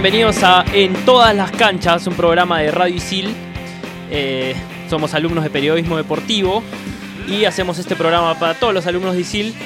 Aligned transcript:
Bienvenidos 0.00 0.44
a 0.44 0.64
En 0.72 0.94
todas 1.04 1.34
las 1.34 1.50
canchas, 1.50 2.06
un 2.06 2.14
programa 2.14 2.60
de 2.60 2.70
Radio 2.70 2.94
Isil. 2.94 3.34
Eh, 4.12 4.54
somos 4.88 5.12
alumnos 5.12 5.42
de 5.42 5.50
periodismo 5.50 5.96
deportivo 5.96 6.62
y 7.26 7.46
hacemos 7.46 7.80
este 7.80 7.96
programa 7.96 8.38
para 8.38 8.54
todos 8.54 8.72
los 8.72 8.86
alumnos 8.86 9.14
de 9.14 9.22
Isil. 9.22 9.56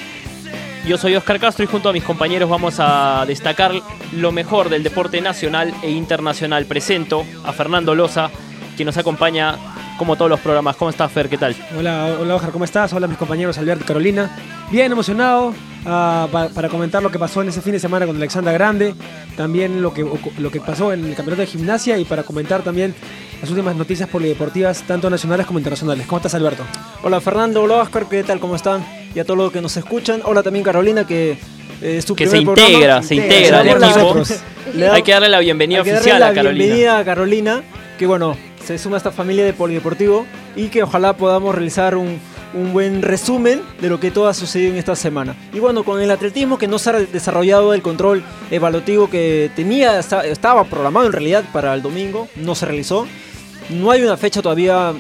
Yo 0.86 0.96
soy 0.96 1.16
Oscar 1.16 1.38
Castro 1.38 1.64
y 1.64 1.68
junto 1.68 1.90
a 1.90 1.92
mis 1.92 2.02
compañeros 2.02 2.48
vamos 2.48 2.76
a 2.79 3.26
destacar 3.26 3.72
lo 4.12 4.32
mejor 4.32 4.71
del 4.71 4.82
deporte 4.82 5.21
nacional 5.21 5.74
e 5.82 5.90
internacional. 5.90 6.64
Presento 6.64 7.26
a 7.44 7.52
Fernando 7.52 7.94
Loza, 7.94 8.30
quien 8.74 8.86
nos 8.86 8.96
acompaña 8.96 9.57
como 9.99 10.16
todos 10.16 10.30
los 10.30 10.40
programas. 10.40 10.76
¿Cómo 10.76 10.88
estás, 10.88 11.12
Fer? 11.12 11.29
¿Qué 11.29 11.36
tal? 11.36 11.54
Hola, 11.79 12.16
hola 12.18 12.36
Oscar, 12.36 12.52
¿cómo 12.52 12.64
estás? 12.64 12.90
Hola 12.94 13.07
mis 13.07 13.18
compañeros 13.18 13.58
Alberto 13.58 13.85
y 13.85 13.86
Carolina. 13.86 14.35
Bien 14.71 14.90
emocionado 14.90 15.52
ah, 15.86 16.29
pa- 16.31 16.49
para 16.49 16.68
comentar 16.68 17.03
lo 17.03 17.11
que 17.11 17.18
pasó 17.18 17.43
en 17.43 17.49
ese 17.49 17.61
fin 17.61 17.72
de 17.72 17.79
semana 17.81 18.07
con 18.07 18.17
Alexandra 18.17 18.53
Grande, 18.53 18.95
también 19.36 19.82
lo 19.82 19.93
que, 19.95 20.07
lo 20.39 20.50
que 20.50 20.61
pasó 20.61 20.93
en 20.93 21.05
el 21.05 21.14
campeonato 21.14 21.41
de 21.43 21.46
gimnasia 21.46 21.99
y 21.99 22.05
para 22.05 22.22
comentar 22.22 22.63
también 22.63 22.95
las 23.41 23.50
últimas 23.50 23.75
noticias 23.77 24.08
polideportivas, 24.08 24.82
tanto 24.86 25.11
nacionales 25.11 25.46
como 25.46 25.58
internacionales. 25.58 26.07
¿Cómo 26.07 26.18
estás, 26.18 26.35
Alberto? 26.35 26.63
Hola 27.03 27.21
Fernando, 27.21 27.63
hola 27.63 27.77
Oscar, 27.77 28.07
¿qué 28.08 28.22
tal? 28.22 28.39
¿Cómo 28.41 28.55
están? 28.57 28.85
Y 29.14 29.18
a 29.18 29.25
todos 29.25 29.36
los 29.39 29.53
que 29.53 29.61
nos 29.61 29.77
escuchan. 29.77 30.22
Hola 30.25 30.43
también 30.43 30.64
Carolina, 30.64 31.07
que 31.07 31.32
eh, 31.32 31.36
es 31.83 32.05
tu 32.06 32.14
Que 32.14 32.27
se 32.27 32.39
integra, 32.39 33.03
se 33.03 33.17
integra 33.17 33.61
al 33.61 33.69
Por 33.69 33.80
la- 33.80 33.91
equipo. 33.91 34.14
Le 34.74 34.84
da- 34.86 34.94
Hay 34.94 35.02
que 35.02 35.12
darle 35.12 35.28
la 35.28 35.41
bienvenida 35.41 35.78
hay 35.80 35.84
que 35.84 35.91
darle 35.91 36.00
oficial 36.12 36.20
la 36.20 36.28
a 36.28 36.34
Carolina. 36.34 36.64
bienvenida 36.64 36.98
a 36.98 37.05
Carolina, 37.05 37.62
que 37.98 38.06
bueno, 38.06 38.36
se 38.64 38.78
suma 38.78 38.96
a 38.96 38.98
esta 38.98 39.11
familia 39.11 39.44
de 39.44 39.52
Polideportivo 39.52 40.24
y 40.55 40.69
que 40.69 40.84
ojalá 40.84 41.17
podamos 41.17 41.52
realizar 41.55 41.96
un, 41.96 42.20
un 42.55 42.72
buen 42.72 43.03
resumen 43.03 43.62
de 43.81 43.89
lo 43.89 43.98
que 44.00 44.11
todo 44.11 44.28
ha 44.28 44.34
sucedido 44.34 44.72
en 44.72 44.78
esta 44.78 44.95
semana. 44.97 45.34
Y 45.53 45.58
bueno, 45.58 45.84
con 45.84 46.00
el 46.00 46.11
atletismo 46.11 46.58
que 46.58 46.69
no 46.69 46.78
se 46.78 46.91
ha 46.91 46.92
desarrollado 46.95 47.72
el 47.75 47.83
control 47.83 48.22
evaluativo 48.50 49.08
que 49.08 49.50
tenía, 49.56 49.98
esta- 49.98 50.27
estaba 50.27 50.64
programado 50.64 51.06
en 51.06 51.12
realidad 51.12 51.45
para 51.53 51.73
el 51.75 51.83
domingo, 51.83 52.28
no 52.36 52.55
se 52.55 52.67
realizó. 52.67 53.06
No 53.70 53.91
hay 53.91 54.03
una 54.03 54.17
fecha 54.17 54.42
todavía 54.42 54.92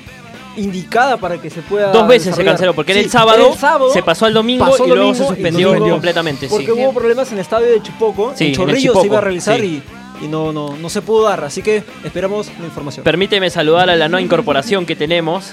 indicada 0.56 1.16
para 1.16 1.38
que 1.40 1.48
se 1.50 1.62
pueda 1.62 1.92
Dos 1.92 2.06
veces 2.06 2.34
se 2.36 2.44
canceló, 2.44 2.74
porque 2.74 2.92
era 2.92 3.00
Sí, 3.00 3.06
el 3.06 3.10
sábado, 3.10 3.52
el 3.52 3.58
sábado 3.58 3.92
se 3.92 4.02
pasó 4.02 4.26
al 4.26 4.34
domingo 4.34 4.64
pasó 4.66 4.84
y 4.84 4.88
luego 4.88 5.04
domingo 5.06 5.18
se 5.18 5.28
suspendió 5.34 5.68
domingo. 5.68 5.90
completamente. 5.90 6.46
sí. 6.48 6.54
Porque 6.54 6.72
hubo 6.72 6.92
problemas 6.92 7.28
en 7.28 7.34
el 7.34 7.40
estadio 7.40 7.68
de 7.68 7.82
Chupoco, 7.82 8.32
Sí, 8.36 8.44
en 8.44 8.48
en 8.48 8.50
el 8.50 8.56
Chorrillos 8.56 8.82
Chipoco, 8.82 9.00
se 9.00 9.06
iba 9.06 9.18
a 9.18 9.20
realizar 9.22 9.58
sí. 9.60 9.82
y, 10.20 10.24
y 10.24 10.28
no, 10.28 10.52
no, 10.52 10.76
no 10.76 10.88
se 10.90 11.00
pudo 11.02 11.22
dar, 11.24 11.42
así 11.44 11.62
que 11.62 11.82
esperamos 12.04 12.48
la 12.60 12.66
información. 12.66 13.02
Permíteme 13.02 13.48
saludar 13.50 13.88
a 13.88 13.96
la 13.96 14.08
nueva 14.08 14.20
incorporación 14.22 14.84
que 14.84 14.94
tenemos. 14.94 15.52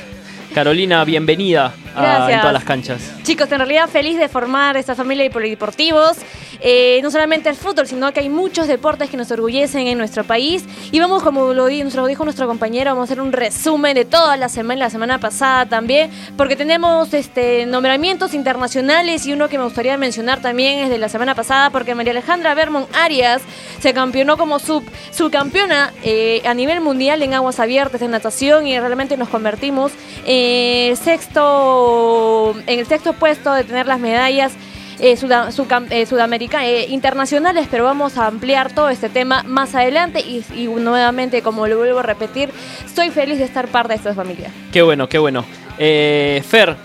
Carolina, 0.53 1.03
bienvenida 1.05 1.73
a. 1.95 2.31
En 2.31 2.39
todas 2.39 2.53
las 2.53 2.64
canchas. 2.64 3.14
Chicos, 3.23 3.52
en 3.52 3.59
realidad 3.59 3.88
feliz 3.88 4.17
de 4.17 4.28
formar 4.28 4.78
esta 4.78 4.95
familia 4.95 5.23
de 5.23 5.30
polideportivos. 5.30 6.17
Eh, 6.61 7.00
no 7.02 7.09
solamente 7.09 7.50
el 7.50 7.55
fútbol, 7.55 7.88
sino 7.88 8.11
que 8.11 8.19
hay 8.19 8.30
muchos 8.30 8.67
deportes 8.67 9.09
que 9.09 9.16
nos 9.16 9.31
orgullecen 9.31 9.88
en 9.88 9.97
nuestro 9.97 10.23
país. 10.23 10.66
Y 10.92 11.00
vamos, 11.00 11.23
como 11.23 11.53
lo, 11.53 11.67
dijo 11.67 12.23
nuestro 12.23 12.47
compañero, 12.47 12.92
vamos 12.92 13.09
a 13.09 13.14
hacer 13.14 13.22
un 13.22 13.31
resumen 13.31 13.95
de 13.95 14.05
toda 14.05 14.36
la 14.36 14.50
semana, 14.50 14.80
la 14.80 14.89
semana 14.89 15.20
pasada 15.20 15.67
también, 15.67 16.11
porque 16.36 16.55
tenemos 16.55 17.14
este, 17.14 17.66
nombramientos 17.66 18.33
internacionales 18.33 19.25
y 19.25 19.33
uno 19.33 19.47
que 19.47 19.58
me 19.58 19.64
gustaría 19.64 19.97
mencionar 19.97 20.42
también 20.42 20.80
es 20.80 20.89
de 20.89 20.97
la 20.97 21.09
semana 21.09 21.33
pasada, 21.33 21.70
porque 21.70 21.95
María 21.95 22.11
Alejandra 22.11 22.53
Bermon 22.55 22.88
Arias 22.94 23.42
se 23.80 23.94
campeonó 23.94 24.38
como 24.38 24.59
sub, 24.59 24.83
subcampeona 25.11 25.94
eh, 26.03 26.42
a 26.45 26.53
nivel 26.53 26.81
mundial 26.81 27.22
en 27.23 27.33
aguas 27.33 27.59
abiertas 27.59 28.02
de 28.02 28.08
natación 28.08 28.67
y 28.67 28.77
realmente 28.80 29.15
nos 29.15 29.30
convertimos 29.30 29.93
eh, 30.39 30.95
sexto, 30.95 32.55
en 32.66 32.80
el 32.80 32.86
sexto 32.86 33.14
puesto 33.14 33.54
de 33.54 33.64
tener 33.64 33.86
las 33.88 34.00
medallas 34.00 34.54
eh, 35.00 35.14
eh, 35.14 36.05
sudamerica- 36.05 36.66
eh, 36.66 36.88
internacionales, 36.89 37.67
pero 37.70 37.83
vamos 37.83 38.17
a 38.17 38.27
ampliar 38.27 38.72
todo 38.73 38.89
este 38.89 39.10
tema 39.10 39.44
más 39.44 39.76
adelante 39.76 40.20
y, 40.22 40.44
y 40.55 40.67
nuevamente, 40.67 41.42
como 41.42 41.67
lo 41.67 41.77
vuelvo 41.77 42.00
a 42.00 42.04
repetir, 42.04 42.50
estoy 42.86 43.10
feliz 43.10 43.38
de 43.38 43.45
estar 43.45 43.67
parte 43.67 43.94
de 43.94 43.98
esta 43.98 44.14
familia. 44.14 44.50
Qué 44.72 44.82
bueno, 44.82 45.08
qué 45.08 45.17
bueno. 45.17 45.44
Fer, 45.77 46.76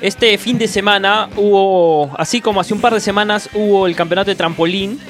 este 0.00 0.38
fin 0.38 0.58
de 0.58 0.68
semana 0.68 1.28
hubo, 1.36 2.10
así 2.18 2.40
como 2.40 2.60
hace 2.60 2.74
un 2.74 2.80
par 2.80 2.94
de 2.94 3.00
semanas 3.00 3.48
hubo 3.54 3.86
el 3.86 3.96
campeonato 3.96 4.30
de 4.30 4.36
trampolín 4.36 5.00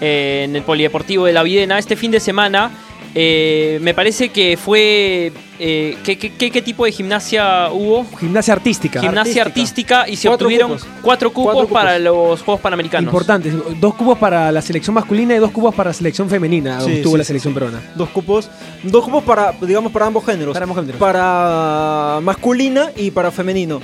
en 0.00 0.56
el 0.56 0.62
Polideportivo 0.62 1.26
de 1.26 1.32
la 1.32 1.42
Videna. 1.42 1.78
Este 1.78 1.96
fin 1.96 2.10
de 2.10 2.20
semana 2.20 2.70
eh, 3.14 3.78
me 3.80 3.94
parece 3.94 4.30
que 4.30 4.56
fue... 4.56 5.32
eh, 5.60 5.96
¿qué, 6.02 6.18
qué, 6.18 6.32
qué- 6.34 6.50
qué 6.50 6.62
tipo 6.62 6.84
de 6.84 6.90
gimnasia 6.92 7.68
hubo? 7.72 8.04
Gimnasia 8.18 8.52
artística. 8.54 9.00
Gimnasia 9.00 9.42
Artística. 9.42 10.00
artística 10.00 10.08
y 10.08 10.16
se 10.16 10.28
Cuatro 10.28 10.46
obtuvieron 10.46 10.70
cupos. 10.72 10.86
cuatro 11.00 11.30
cupos 11.32 11.44
Cuatro 11.52 11.68
cupos. 11.68 11.82
para 11.82 11.98
los 12.00 12.42
Juegos 12.42 12.60
Panamericanos. 12.60 13.04
Importante, 13.08 13.52
dos 13.80 13.94
cubos 13.94 14.18
para 14.18 14.50
la 14.50 14.60
selección 14.62 14.94
masculina 14.94 15.34
y 15.34 15.38
dos 15.38 15.52
cubos 15.52 15.74
para 15.74 15.90
la 15.90 15.94
selección 15.94 16.28
femenina, 16.28 16.80
Sí, 16.80 16.96
obtuvo 16.96 17.12
sí, 17.14 17.18
la 17.18 17.24
selección 17.24 17.52
sí. 17.52 17.60
peruana. 17.60 17.80
Dos 17.94 18.08
cupos, 18.08 18.50
dos 18.82 19.04
cupos 19.04 19.22
para, 19.22 19.52
digamos, 19.60 19.92
para 19.92 20.06
ambos 20.06 20.24
géneros. 20.26 20.52
Para 20.52 20.64
ambos 20.64 20.78
géneros. 20.78 20.98
Para 21.00 22.18
masculina 22.22 22.90
y 22.96 23.10
para 23.12 23.30
femenino. 23.30 23.80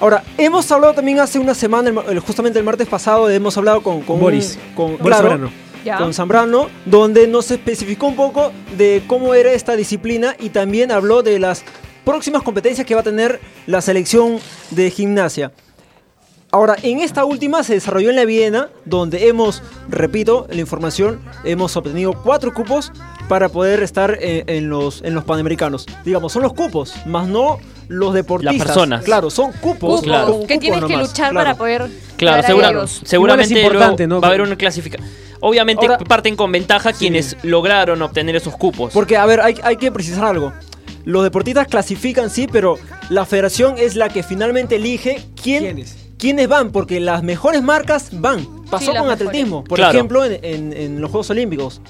Ahora, 0.00 0.24
hemos 0.36 0.70
hablado 0.72 0.92
también 0.94 1.20
hace 1.20 1.38
una 1.38 1.54
semana, 1.54 1.92
el 2.08 2.18
justamente 2.18 2.58
el 2.58 2.64
martes 2.64 2.88
pasado, 2.88 3.30
hemos 3.30 3.56
hablado 3.56 3.80
con, 3.82 4.00
con 4.02 4.18
Boris. 4.18 4.58
un- 4.70 4.74
con, 4.74 4.86
Boris 4.98 5.00
claro, 5.06 5.28
Zambrano. 5.28 5.63
¿Ya? 5.84 5.98
con 5.98 6.14
Zambrano, 6.14 6.68
donde 6.86 7.26
nos 7.26 7.50
especificó 7.50 8.06
un 8.06 8.16
poco 8.16 8.52
de 8.76 9.02
cómo 9.06 9.34
era 9.34 9.52
esta 9.52 9.76
disciplina 9.76 10.34
y 10.38 10.48
también 10.48 10.90
habló 10.90 11.22
de 11.22 11.38
las 11.38 11.64
próximas 12.04 12.42
competencias 12.42 12.86
que 12.86 12.94
va 12.94 13.02
a 13.02 13.04
tener 13.04 13.40
la 13.66 13.80
selección 13.80 14.38
de 14.70 14.90
gimnasia. 14.90 15.52
Ahora, 16.54 16.76
en 16.82 17.00
esta 17.00 17.24
última 17.24 17.64
se 17.64 17.74
desarrolló 17.74 18.10
en 18.10 18.16
la 18.16 18.24
Viena, 18.24 18.68
donde 18.84 19.26
hemos, 19.26 19.60
repito, 19.88 20.46
la 20.50 20.60
información, 20.60 21.20
hemos 21.42 21.76
obtenido 21.76 22.12
cuatro 22.22 22.54
cupos 22.54 22.92
para 23.28 23.48
poder 23.48 23.82
estar 23.82 24.18
eh, 24.20 24.44
en, 24.46 24.68
los, 24.68 25.02
en 25.02 25.14
los 25.14 25.24
Panamericanos. 25.24 25.86
Digamos, 26.04 26.32
son 26.32 26.42
los 26.42 26.52
cupos, 26.52 26.94
más 27.06 27.26
no 27.28 27.58
los 27.88 28.14
deportistas. 28.14 28.56
Las 28.58 28.66
personas. 28.66 29.04
Claro, 29.04 29.30
son 29.30 29.52
cupos. 29.52 29.76
Cupos 29.78 30.02
claro. 30.02 30.26
que 30.46 30.54
cupos 30.54 30.58
tienes 30.60 30.84
que 30.84 30.96
luchar 30.96 31.30
claro. 31.30 31.34
para 31.34 31.54
poder 31.56 31.90
Claro, 32.16 32.42
segura- 32.46 32.86
seguramente 32.86 33.54
Igual 33.54 33.64
es 33.66 33.72
importante, 33.72 34.06
luego 34.06 34.14
¿no? 34.16 34.20
va 34.20 34.28
a 34.28 34.30
haber 34.30 34.40
una 34.42 34.56
clasificación. 34.56 35.08
Obviamente 35.40 35.86
Ahora- 35.86 35.98
parten 35.98 36.36
con 36.36 36.50
ventaja 36.52 36.92
quienes 36.92 37.36
lograron 37.42 38.00
obtener 38.02 38.36
esos 38.36 38.56
cupos. 38.56 38.92
Porque, 38.92 39.16
a 39.16 39.26
ver, 39.26 39.40
hay, 39.40 39.56
hay 39.62 39.76
que 39.76 39.90
precisar 39.92 40.24
algo. 40.24 40.52
Los 41.04 41.22
deportistas 41.22 41.66
clasifican, 41.66 42.30
sí, 42.30 42.46
pero 42.50 42.78
la 43.10 43.26
federación 43.26 43.74
es 43.76 43.94
la 43.96 44.08
que 44.08 44.22
finalmente 44.22 44.76
elige 44.76 45.20
quién, 45.42 45.64
¿Quiénes? 45.64 45.96
quiénes 46.16 46.48
van, 46.48 46.70
porque 46.70 46.98
las 47.00 47.22
mejores 47.22 47.62
marcas 47.62 48.08
van. 48.12 48.46
Pasó 48.70 48.86
con 48.92 49.02
mejores. 49.06 49.12
atletismo, 49.20 49.62
por 49.64 49.76
Claro. 49.76 49.92
ejemplo, 49.92 50.24
en, 50.24 50.38
en- 50.42 50.72
en 50.72 51.00
los 51.02 51.10
Juegos 51.10 51.28
Olímpicos. 51.28 51.82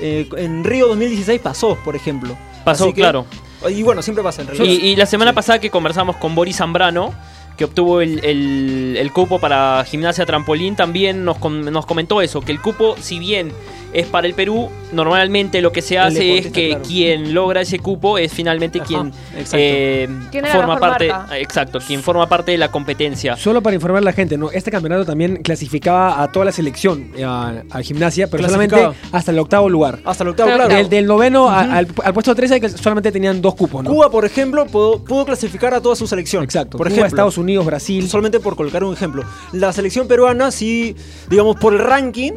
Eh, 0.00 0.28
en 0.36 0.64
Río 0.64 0.88
2016 0.88 1.40
pasó, 1.40 1.76
por 1.84 1.96
ejemplo. 1.96 2.36
Pasó, 2.64 2.86
que- 2.86 3.00
claro. 3.00 3.26
Y 3.68 3.82
bueno, 3.82 4.02
siempre 4.02 4.22
pasa 4.22 4.42
en 4.42 4.48
Y, 4.48 4.50
realidad. 4.58 4.82
y 4.84 4.96
la 4.96 5.06
semana 5.06 5.30
Sí. 5.32 5.34
pasada 5.34 5.58
que 5.60 5.70
conversamos 5.70 6.16
con 6.16 6.34
Boris 6.34 6.56
Zambrano, 6.58 7.12
que 7.56 7.64
obtuvo 7.64 8.00
el, 8.00 8.24
el- 8.24 8.96
el 8.96 9.12
cupo 9.12 9.40
para 9.40 9.84
gimnasia 9.84 10.24
trampolín, 10.24 10.76
también 10.76 11.24
nos, 11.24 11.40
nos 11.42 11.86
comentó 11.86 12.22
eso, 12.22 12.40
que 12.40 12.52
el 12.52 12.60
cupo, 12.62 12.94
si 13.00 13.18
bien 13.18 13.50
es 13.92 14.06
para 14.06 14.26
el 14.26 14.34
Perú, 14.34 14.68
normalmente 14.92 15.60
lo 15.62 15.72
que 15.72 15.82
se 15.82 15.98
hace 15.98 16.38
es 16.38 16.46
que 16.48 16.68
claro. 16.70 16.84
quien 16.86 17.34
logra 17.34 17.60
ese 17.62 17.78
cupo 17.78 18.18
es 18.18 18.32
finalmente 18.32 18.80
Ajá, 18.80 18.86
quien 18.88 19.12
eh, 19.54 20.08
forma 20.52 20.78
parte, 20.78 21.08
marca. 21.08 21.38
exacto, 21.38 21.78
quien 21.80 22.02
forma 22.02 22.28
parte 22.28 22.52
de 22.52 22.58
la 22.58 22.70
competencia. 22.70 23.36
Solo 23.36 23.62
para 23.62 23.74
informar 23.74 24.02
a 24.02 24.04
la 24.04 24.12
gente, 24.12 24.36
¿no? 24.36 24.50
Este 24.50 24.70
campeonato 24.70 25.04
también 25.04 25.36
clasificaba 25.42 26.22
a 26.22 26.30
toda 26.30 26.46
la 26.46 26.52
selección 26.52 27.12
eh, 27.16 27.24
a, 27.24 27.62
a 27.70 27.82
gimnasia, 27.82 28.28
pero 28.28 28.44
solamente 28.44 28.76
hasta 29.12 29.30
el 29.30 29.38
octavo 29.38 29.68
lugar. 29.68 30.00
Hasta 30.04 30.24
el 30.24 30.30
octavo, 30.30 30.50
claro. 30.52 30.68
Del, 30.74 30.88
del 30.88 31.06
noveno 31.06 31.48
al, 31.50 31.88
al 32.04 32.14
puesto 32.14 32.34
13 32.34 32.60
que 32.60 32.68
solamente 32.68 33.12
tenían 33.12 33.40
dos 33.40 33.54
cupos, 33.54 33.84
¿no? 33.84 33.90
Cuba, 33.90 34.10
por 34.10 34.24
ejemplo, 34.24 34.66
pudo, 34.66 35.02
pudo 35.02 35.24
clasificar 35.24 35.74
a 35.74 35.80
toda 35.80 35.96
su 35.96 36.06
selección. 36.06 36.44
Exacto. 36.44 36.76
Por 36.78 36.86
Cuba, 36.88 36.94
ejemplo, 36.94 37.06
Estados 37.08 37.38
Unidos, 37.38 37.64
Brasil. 37.64 38.08
solamente 38.08 38.40
por 38.40 38.56
colocar 38.56 38.84
un 38.84 38.92
ejemplo. 38.92 39.24
La 39.52 39.72
selección 39.72 40.06
peruana, 40.08 40.50
sí, 40.50 40.94
digamos, 41.28 41.56
por 41.56 41.72
el 41.72 41.80
ranking, 41.80 42.32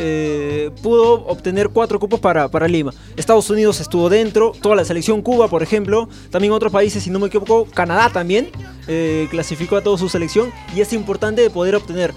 eh, 0.00 0.70
pudo 0.80 1.26
obtener 1.26 1.70
cuatro 1.70 1.98
cupos 1.98 2.20
para, 2.20 2.48
para 2.48 2.68
Lima. 2.68 2.92
Estados 3.16 3.50
Unidos 3.50 3.80
estuvo 3.80 4.08
dentro, 4.08 4.52
toda 4.62 4.76
la 4.76 4.84
selección 4.84 5.22
Cuba, 5.22 5.48
por 5.48 5.62
ejemplo, 5.62 6.08
también 6.30 6.52
otros 6.52 6.72
países, 6.72 7.02
si 7.02 7.10
no 7.10 7.18
me 7.18 7.26
equivoco, 7.26 7.66
Canadá 7.74 8.08
también 8.10 8.48
eh, 8.86 9.26
clasificó 9.30 9.76
a 9.76 9.82
toda 9.82 9.98
su 9.98 10.08
selección 10.08 10.52
y 10.74 10.80
es 10.80 10.92
importante 10.92 11.42
de 11.42 11.50
poder 11.50 11.74
obtener 11.74 12.14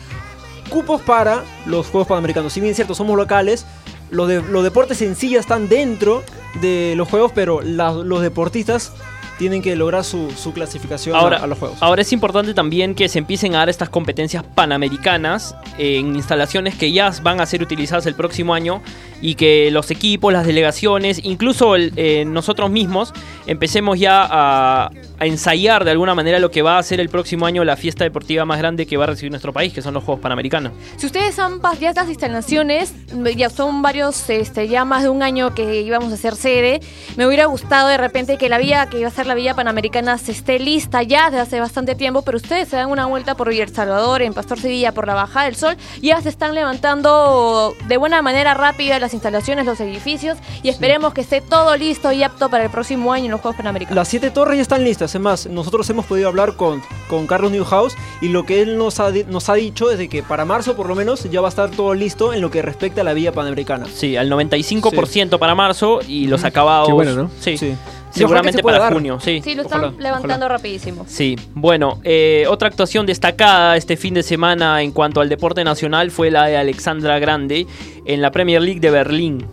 cupos 0.70 1.02
para 1.02 1.44
los 1.66 1.88
Juegos 1.88 2.08
Panamericanos. 2.08 2.54
Si 2.54 2.62
bien 2.62 2.76
cierto, 2.76 2.94
somos 2.94 3.18
locales, 3.18 3.66
los, 4.12 4.30
los 4.46 4.64
deportes 4.64 5.02
en 5.02 5.16
están 5.36 5.68
dentro 5.68 6.24
de 6.62 6.94
los 6.96 7.10
Juegos, 7.10 7.32
pero 7.34 7.62
los 7.62 8.22
deportistas 8.22 8.94
tienen 9.42 9.64
que 9.64 9.76
lograr 9.76 10.04
su, 10.04 10.30
su 10.38 10.54
clasificación 10.54 11.16
a- 11.16 11.20
Ahora, 11.20 11.38
a, 11.38 11.48
los 11.48 11.58
juegos. 11.58 11.80
ahora 11.82 12.04
es 12.04 12.14
importante 12.14 12.54
también 12.54 12.94
que 12.94 13.10
se 13.10 13.18
empiecen 13.18 13.56
a 13.56 13.58
dar 13.58 13.70
estas 13.70 13.90
competencias 13.90 14.44
panamericanas 14.54 15.56
en 15.80 16.16
instalaciones 16.16 16.76
que 16.76 16.92
ya 16.92 17.12
van 17.24 17.42
a 17.42 17.48
ser 17.48 17.64
utilizadas 17.64 18.06
el 18.06 18.14
próximo 18.14 18.54
año 18.54 18.84
y 19.20 19.34
que 19.34 19.70
los 19.72 19.90
equipos, 19.90 20.32
las 20.32 20.46
delegaciones, 20.46 21.22
incluso 21.24 21.76
el- 21.76 21.92
eh, 21.96 22.24
nosotros 22.26 22.70
mismos 22.70 23.14
empecemos 23.48 23.98
ya 24.00 24.28
a, 24.30 24.92
a 25.20 25.26
ensayar 25.26 25.86
de 25.86 25.92
alguna 25.92 26.14
manera 26.14 26.38
lo 26.38 26.52
que 26.52 26.62
va 26.62 26.78
a 26.78 26.84
ser 26.84 27.00
el 27.00 27.10
próximo 27.10 27.48
año 27.48 27.64
la 27.64 27.78
fiesta 27.78 28.04
deportiva 28.04 28.46
más 28.46 28.60
grande 28.60 28.86
que 28.86 28.96
va 28.96 29.06
a 29.06 29.08
recibir 29.08 29.32
nuestro 29.32 29.54
país, 29.54 29.74
que 29.74 29.82
son 29.82 29.96
los 29.96 30.04
Juegos 30.04 30.22
Panamericanos. 30.22 30.74
Si 30.98 31.08
ustedes 31.08 31.40
han 31.40 31.62
pas- 31.62 31.80
ya 31.80 31.90
estas 31.90 32.10
instalaciones, 32.10 32.94
ya 33.36 33.50
son 33.50 33.82
varios, 33.82 34.30
este, 34.30 34.68
ya 34.68 34.86
más 34.86 35.02
de 35.02 35.10
un 35.10 35.24
año 35.24 35.56
que 35.56 35.82
íbamos 35.82 36.12
a 36.12 36.16
hacer 36.16 36.36
sede, 36.36 36.80
me 37.18 37.26
hubiera 37.26 37.46
gustado 37.46 37.88
de 37.88 37.98
repente 37.98 38.38
que 38.38 38.50
la 38.50 38.58
vía 38.60 38.86
que 38.88 39.00
iba 39.00 39.08
a 39.08 39.12
ser 39.12 39.26
la 39.32 39.36
vía 39.36 39.54
panamericana 39.56 40.18
se 40.18 40.34
esté 40.34 40.60
lista 40.60 41.04
ya 41.04 41.30
desde 41.30 41.40
hace 41.40 41.60
bastante 41.62 41.96
tiempo, 41.96 42.22
pero 42.22 42.36
ustedes 42.36 42.68
se 42.68 42.76
dan 42.76 42.90
una 42.90 43.06
vuelta 43.06 43.36
por 43.36 43.48
Villa 43.48 43.64
El 43.64 43.74
Salvador, 43.74 44.22
en 44.22 44.34
Pastor 44.34 44.60
Sevilla, 44.60 44.92
por 44.92 45.08
la 45.08 45.14
Bajada 45.14 45.46
del 45.46 45.56
Sol, 45.56 45.78
ya 46.02 46.22
se 46.22 46.28
están 46.28 46.54
levantando 46.54 47.74
de 47.88 47.96
buena 47.96 48.22
manera 48.22 48.56
rápida 48.56 49.00
las 49.00 49.14
instalaciones, 49.14 49.66
los 49.66 49.80
edificios, 49.80 50.38
y 50.64 50.68
esperemos 50.68 51.14
que 51.14 51.22
esté 51.22 51.40
todo 51.40 51.78
listo 51.78 52.12
y 52.12 52.24
apto 52.24 52.50
para 52.50 52.66
el 52.66 52.70
próximo 52.70 53.14
año 53.14 53.24
en 53.28 53.32
los 53.32 53.40
Juegos 53.40 53.56
Panamericanos. 53.56 53.96
Las 53.96 54.10
siete 54.10 54.32
torres 54.32 54.58
ya 54.58 54.64
están 54.64 54.84
listas. 54.84 55.16
Es 55.16 55.22
más, 55.22 55.48
nosotros 55.48 55.90
hemos 55.90 56.06
podido 56.06 56.28
hablar 56.28 56.58
con, 56.58 56.84
con 57.08 57.26
Carlos 57.26 57.54
Newhouse 57.54 57.96
y 58.20 58.28
lo 58.28 58.46
que 58.46 58.62
él 58.62 58.78
nos 58.78 59.00
ha, 59.00 59.12
nos 59.30 59.48
ha 59.48 59.54
dicho 59.54 59.92
es 59.92 59.98
de 59.98 60.10
que 60.10 60.24
para 60.24 60.44
marzo, 60.44 60.76
por 60.76 60.90
lo 60.90 60.96
menos, 60.96 61.24
ya 61.32 61.40
va 61.40 61.48
a 61.48 61.52
estar 61.52 61.72
todo 61.72 61.94
listo 61.94 62.34
en 62.34 62.42
lo 62.42 62.52
que 62.52 62.62
respecta 62.62 63.00
a 63.00 63.06
la 63.06 63.14
vía 63.14 63.32
panamericana. 63.32 63.88
Sí, 63.96 64.18
al 64.18 64.30
95% 64.30 65.40
para 65.40 65.56
marzo 65.56 66.02
y 66.06 66.28
los 66.28 66.44
acabados. 66.44 66.88
Qué 66.90 66.94
bueno, 66.94 67.14
¿no? 67.14 67.32
Sí. 67.40 67.58
Sí. 67.58 67.78
Seguramente 68.12 68.58
se 68.60 68.64
para 68.64 68.80
dar. 68.80 68.94
junio, 68.94 69.20
sí. 69.20 69.42
Sí, 69.44 69.56
lo 69.56 69.64
están 69.64 69.84
Ojalá, 69.86 70.02
levantando 70.02 70.48
rapidísimo. 70.48 71.06
Sí, 71.08 71.36
bueno, 71.54 72.00
eh, 72.04 72.46
otra 72.50 72.68
actuación 72.68 73.06
destacada 73.06 73.78
este 73.78 73.98
fin 73.98 74.14
de 74.14 74.24
semana 74.24 74.82
en 74.82 74.92
cuanto 74.92 75.22
al 75.22 75.30
deporte 75.30 75.64
nacional 75.64 76.12
fue 76.12 76.32
la 76.32 76.46
de 76.48 76.58
Alexandra 76.58 77.20
Grande 77.20 77.68
en 78.06 78.22
la 78.22 78.32
Premier 78.32 78.62
League 78.62 78.80
de 78.80 78.92
Berlín, 78.92 79.46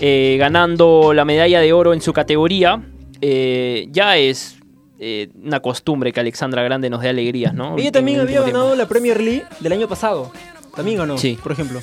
eh, 0.00 0.36
ganando 0.38 1.12
la 1.14 1.24
medalla 1.24 1.60
de 1.60 1.72
oro 1.72 1.92
en 1.94 2.00
su 2.00 2.12
categoría. 2.12 2.82
Eh, 3.20 3.88
ya 3.90 4.16
es 4.16 4.56
eh, 4.98 5.28
una 5.42 5.60
costumbre 5.60 6.12
que 6.12 6.20
Alexandra 6.20 6.62
Grande 6.62 6.90
nos 6.90 7.00
dé 7.02 7.08
alegrías, 7.08 7.54
¿no? 7.54 7.76
Ella 7.78 7.92
también 7.92 8.20
En 8.20 8.26
había 8.26 8.42
ganado 8.42 8.74
la 8.76 8.86
Premier 8.86 9.20
League 9.20 9.44
del 9.60 9.72
año 9.72 9.88
pasado. 9.88 10.30
También 10.76 10.98
ganó, 10.98 11.18
Sí. 11.18 11.38
por 11.42 11.52
ejemplo. 11.52 11.80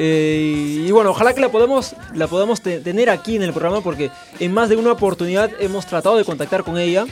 Eh, 0.00 0.84
y 0.86 0.90
bueno, 0.92 1.10
ojalá 1.10 1.34
que 1.34 1.40
la 1.40 1.48
podamos, 1.48 1.94
la 2.14 2.28
podamos 2.28 2.60
te- 2.60 2.78
tener 2.78 3.10
aquí 3.10 3.34
en 3.34 3.42
el 3.42 3.52
programa 3.52 3.80
porque 3.80 4.10
en 4.38 4.54
más 4.54 4.68
de 4.68 4.76
una 4.76 4.92
oportunidad 4.92 5.50
hemos 5.58 5.86
tratado 5.86 6.16
de 6.16 6.24
contactar 6.24 6.62
con 6.62 6.78
ella. 6.78 7.04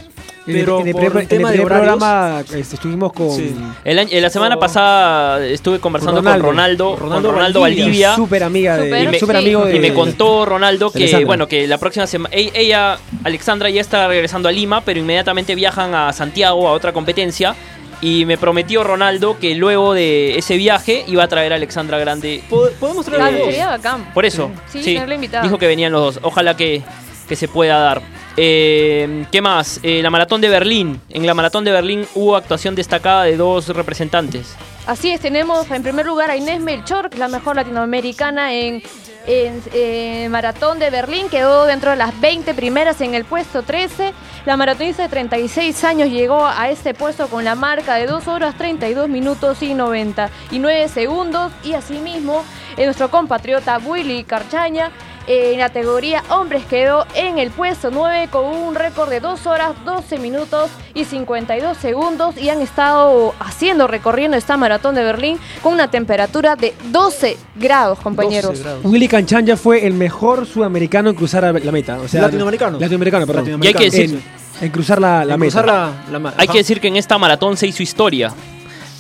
En 0.47 0.55
el- 0.55 0.61
Pero 0.61 0.81
en 0.81 0.87
el, 0.87 0.93
por 0.93 1.03
el 1.21 1.27
tema 1.27 1.49
en 1.49 1.55
el 1.55 1.61
de 1.61 1.67
primer 1.67 1.67
horarios, 1.67 1.99
programa 1.99 2.41
este, 2.55 2.77
estuvimos 2.77 3.12
con 3.12 3.33
Sí. 3.33 3.53
El 3.85 3.99
año- 3.99 4.21
la 4.21 4.31
semana 4.31 4.55
Oh. 4.55 4.61
pasada 4.61 5.44
estuve 5.44 5.81
conversando 5.81 6.21
Ronaldo. 6.21 6.44
con 6.44 6.50
Ronaldo, 6.55 6.91
con 6.93 7.00
Ronaldo 7.00 7.33
Ronaldo 7.33 7.61
Valdivia. 7.62 7.85
Valdivia. 7.87 8.15
súper 8.15 8.44
amiga 8.44 8.77
de, 8.77 8.87
Y 9.03 9.06
me- 9.09 9.19
súper 9.19 9.37
sí. 9.38 9.43
amigo 9.43 9.65
de 9.65 9.75
Y 9.77 9.81
me 9.81 9.93
contó 9.93 10.47
Ronaldo 10.47 10.93
que, 10.93 10.99
Alexandra. 10.99 11.27
bueno, 11.27 11.49
que 11.49 11.67
la 11.67 11.79
próxima 11.79 12.06
semana, 12.06 12.33
ella, 12.33 12.97
Alexandra, 13.25 13.69
ya 13.71 13.81
está 13.81 14.06
regresando 14.06 14.49
a 14.49 14.53
Lima, 14.53 14.83
pero 14.85 15.00
inmediatamente 15.00 15.56
viajan 15.56 15.93
a 15.97 16.12
Santiago 16.12 16.69
a 16.69 16.73
otra 16.73 16.93
competencia. 16.93 17.56
Y 18.01 18.27
me 18.27 18.37
prometió 18.37 18.85
Ronaldo 18.85 19.39
que 19.39 19.55
luego 19.55 19.95
de 19.95 20.37
ese 20.39 20.57
viaje 20.57 21.05
iba 21.09 21.25
a 21.25 21.29
traer 21.29 21.53
a 21.53 21.57
Alexandra 21.57 21.99
Grande. 21.99 22.43
po- 22.49 22.69
podemos 22.79 23.07
traer 23.07 23.21
Claro, 23.23 23.37
a 23.37 23.47
los 23.47 23.57
dos. 23.57 23.67
bacán. 23.67 24.13
Por 24.13 24.27
eso, 24.27 24.51
Sí, 24.71 24.83
sí, 24.83 24.95
tenerla 24.95 25.15
invitada. 25.15 25.43
dijo 25.45 25.57
que 25.59 25.67
venían 25.67 25.93
los 25.93 26.15
dos. 26.15 26.21
Ojalá 26.23 26.57
que, 26.57 26.83
que 27.29 27.37
se 27.37 27.49
pueda 27.49 27.79
dar. 27.79 28.03
Eh, 28.37 29.25
¿Qué 29.33 29.41
más? 29.41 29.81
Eh, 29.83 30.01
la 30.03 30.11
maratón 30.11 30.43
de 30.43 30.49
Berlín. 30.51 31.01
En 31.09 31.27
la 31.27 31.33
maratón 31.33 31.65
de 31.65 31.73
Berlín 31.73 32.07
hubo 32.15 32.37
actuación 32.37 32.75
destacada 32.75 33.25
de 33.25 33.37
dos 33.39 33.69
representantes. 33.69 34.55
Así 34.87 35.11
es, 35.11 35.21
tenemos 35.21 35.69
en 35.71 35.83
primer 35.83 36.05
lugar 36.07 36.31
a 36.31 36.37
Inés 36.37 36.61
Melchor, 36.61 37.09
que 37.09 37.15
es 37.17 37.19
la 37.21 37.29
mejor 37.29 37.57
latinoamericana 37.57 38.53
en, 38.55 38.83
en, 39.26 39.62
eh, 39.73 40.28
Maratón 40.31 40.78
de 40.78 40.90
Berlín, 40.90 41.28
quedó 41.28 41.67
dentro 41.67 41.90
de 41.90 41.96
las 41.96 42.19
20 42.20 42.55
primeras 42.55 43.00
en 43.00 43.14
el 43.14 43.25
puesto 43.25 43.62
13. 43.62 44.12
La 44.44 44.56
maratonista 44.56 45.02
de 45.02 45.08
36 45.08 45.84
años 45.84 46.08
llegó 46.08 46.46
a 46.46 46.70
este 46.70 46.94
puesto 46.94 47.28
con 47.28 47.44
la 47.44 47.55
marca 47.55 47.96
de 47.96 48.06
2 48.06 48.28
horas 48.28 48.56
32 48.56 49.08
minutos 49.08 49.62
y 49.62 49.75
99 49.75 50.88
segundos. 50.88 51.52
Y 51.64 51.75
asimismo, 51.75 52.44
eh, 52.76 52.84
nuestro 52.84 53.11
compatriota 53.11 53.78
Willy 53.78 54.25
Carchaña 54.25 54.90
en 55.26 55.58
la 55.58 55.69
categoría 55.69 56.23
hombres 56.31 56.64
quedó 56.67 57.05
en 57.14 57.38
el 57.38 57.50
puesto 57.50 57.90
9 57.90 58.28
con 58.31 58.44
un 58.44 58.75
récord 58.75 59.11
de 59.11 59.20
2 59.20 59.46
horas 59.46 59.73
12 59.84 60.19
minutos 60.19 60.70
y 60.94 61.05
52 61.05 61.76
segundos 61.76 62.37
y 62.37 62.49
han 62.49 62.62
estado 62.62 63.34
haciendo, 63.40 63.87
recorriendo 63.87 64.37
esta 64.37 64.56
maratón 64.56 64.94
de 64.94 65.02
Berlín 65.05 65.38
con 65.62 65.73
una 65.75 65.90
temperatura 65.90 66.55
de 66.56 66.75
12 66.90 67.37
grados, 67.56 67.99
compañeros. 67.99 68.50
12 68.52 68.62
grados. 68.62 68.84
Willy 68.84 69.08
Canchanya 69.08 69.56
fue 69.56 69.87
el 69.87 69.94
mejor 69.94 70.46
sudamericano 70.46 71.11
en 71.11 71.17
cruzar 71.17 71.43
la 71.43 71.73
meta. 71.73 71.99
O 72.00 72.08
sea, 72.08 72.23
Latinoamericano. 72.23 72.78
Latinoamericano, 72.78 73.26
perdón. 73.26 73.43
Latinoamericano. 73.44 73.82
Y 73.82 73.84
hay 73.84 73.90
que 73.90 73.96
decir- 73.96 74.20
En, 74.61 74.64
en 74.67 74.70
cruzar 74.73 75.00
la, 75.00 75.25
la 75.25 75.34
En 75.34 75.40
meta. 75.40 75.50
cruzar 75.61 75.67
la, 75.67 75.93
la 76.12 76.19
ma- 76.19 76.34
Hay 76.37 76.44
ajá. 76.44 76.52
que 76.52 76.58
decir 76.58 76.81
que 76.81 76.88
en 76.88 76.96
esta 76.96 77.19
maratón 77.19 77.56
se 77.56 77.67
hizo 77.67 77.82
historia. 77.82 78.32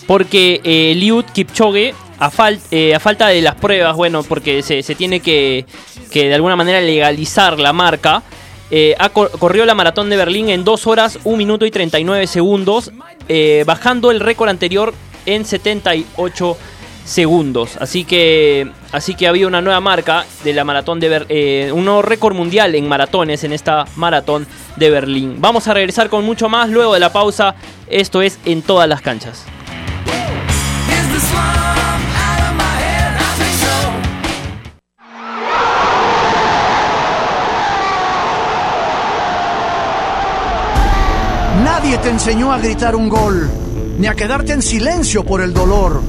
Porque 0.06 0.60
eh, 0.64 0.92
Eliud 0.92 1.24
Kipchoge, 1.32 1.94
eh, 2.70 2.94
a 2.94 3.00
falta 3.00 3.28
de 3.28 3.42
las 3.42 3.54
pruebas, 3.56 3.96
bueno, 3.96 4.22
porque 4.22 4.62
se, 4.62 4.82
tiene 4.94 5.20
que, 5.20 5.66
que 6.10 6.28
de 6.28 6.34
alguna 6.34 6.56
manera 6.56 6.80
legalizar 6.80 7.58
la 7.58 7.72
marca, 7.72 8.22
eh, 8.70 8.94
corrió 9.38 9.64
la 9.66 9.74
maratón 9.74 10.08
de 10.10 10.16
Berlín 10.16 10.48
en 10.48 10.64
2 10.64 10.86
horas, 10.86 11.18
1 11.24 11.36
minuto 11.36 11.66
y 11.66 11.70
39 11.70 12.26
segundos, 12.26 12.92
eh, 13.28 13.64
bajando 13.66 14.10
el 14.10 14.20
récord 14.20 14.48
anterior 14.48 14.94
en 15.26 15.44
78 15.44 16.56
segundos. 17.04 17.76
Así 17.80 18.04
que, 18.04 18.68
así 18.92 19.14
que 19.14 19.28
había 19.28 19.46
una 19.46 19.60
nueva 19.60 19.80
marca 19.80 20.24
de 20.42 20.52
la 20.52 20.64
maratón 20.64 20.98
de 21.00 21.08
Ber- 21.08 21.26
eh, 21.28 21.70
un 21.72 21.84
nuevo 21.84 22.02
récord 22.02 22.34
mundial 22.34 22.74
en 22.74 22.88
maratones 22.88 23.44
en 23.44 23.52
esta 23.52 23.84
maratón 23.96 24.46
de 24.76 24.90
Berlín. 24.90 25.36
Vamos 25.38 25.68
a 25.68 25.74
regresar 25.74 26.08
con 26.08 26.24
mucho 26.24 26.48
más 26.48 26.68
luego 26.68 26.94
de 26.94 27.00
la 27.00 27.12
pausa. 27.12 27.54
Esto 27.88 28.22
es 28.22 28.38
en 28.44 28.62
todas 28.62 28.88
las 28.88 29.02
canchas. 29.02 29.44
Nadie 41.66 41.98
te 41.98 42.10
enseñó 42.10 42.52
a 42.52 42.58
gritar 42.58 42.94
un 42.94 43.08
gol, 43.08 43.50
ni 43.98 44.06
a 44.06 44.14
quedarte 44.14 44.52
en 44.52 44.62
silencio 44.62 45.24
por 45.24 45.40
el 45.40 45.52
dolor. 45.52 46.00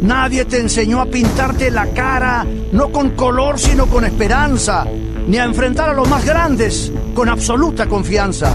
Nadie 0.00 0.44
te 0.44 0.60
enseñó 0.60 1.00
a 1.00 1.06
pintarte 1.06 1.68
la 1.72 1.88
cara, 1.88 2.46
no 2.70 2.92
con 2.92 3.10
color, 3.10 3.58
sino 3.58 3.86
con 3.86 4.04
esperanza, 4.04 4.86
ni 5.26 5.36
a 5.36 5.44
enfrentar 5.44 5.88
a 5.88 5.94
los 5.94 6.08
más 6.08 6.24
grandes 6.24 6.92
con 7.12 7.28
absoluta 7.28 7.86
confianza. 7.86 8.54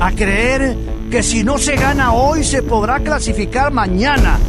A 0.00 0.10
creer 0.10 0.76
que 1.08 1.22
si 1.22 1.44
no 1.44 1.56
se 1.56 1.76
gana 1.76 2.12
hoy 2.12 2.42
se 2.42 2.64
podrá 2.64 2.98
clasificar 2.98 3.72
mañana. 3.72 4.40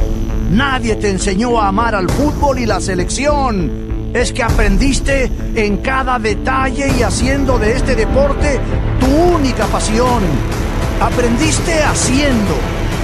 Nadie 0.49 0.95
te 0.95 1.11
enseñó 1.11 1.61
a 1.61 1.67
amar 1.67 1.93
al 1.93 2.09
fútbol 2.09 2.57
y 2.57 2.65
la 2.65 2.81
selección. 2.81 4.09
Es 4.11 4.33
que 4.33 4.41
aprendiste 4.41 5.31
en 5.53 5.77
cada 5.77 6.17
detalle 6.17 6.91
y 6.97 7.03
haciendo 7.03 7.59
de 7.59 7.73
este 7.73 7.95
deporte 7.95 8.59
tu 8.99 9.35
única 9.35 9.67
pasión. 9.67 10.66
Aprendiste 10.99 11.83
haciendo. 11.83 12.55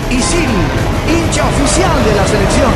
Isil, 0.10 0.50
hincha 1.08 1.46
oficial 1.46 2.04
de 2.06 2.16
la 2.16 2.28
selección. 2.28 2.72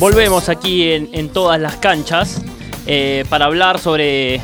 Volvemos 0.00 0.48
aquí 0.48 0.92
en, 0.92 1.10
en 1.12 1.28
todas 1.28 1.60
las 1.60 1.76
canchas 1.76 2.40
eh, 2.86 3.26
para 3.28 3.44
hablar 3.44 3.78
sobre, 3.78 4.40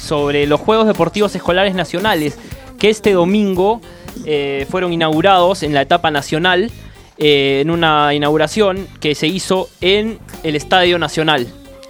sobre 0.00 0.46
los 0.46 0.60
Juegos 0.60 0.86
Deportivos 0.86 1.34
Escolares 1.34 1.74
Nacionales 1.74 2.38
que 2.78 2.90
este 2.90 3.10
domingo 3.14 3.80
eh, 4.24 4.68
fueron 4.70 4.92
inaugurados 4.92 5.64
en 5.64 5.74
la 5.74 5.82
etapa 5.82 6.12
nacional 6.12 6.70
eh, 7.18 7.58
en 7.60 7.72
una 7.72 8.14
inauguración 8.14 8.86
que 9.00 9.16
se 9.16 9.26
hizo 9.26 9.68
en 9.80 10.20
el 10.44 10.54
Estadio 10.54 10.96
Nacional. 10.96 11.48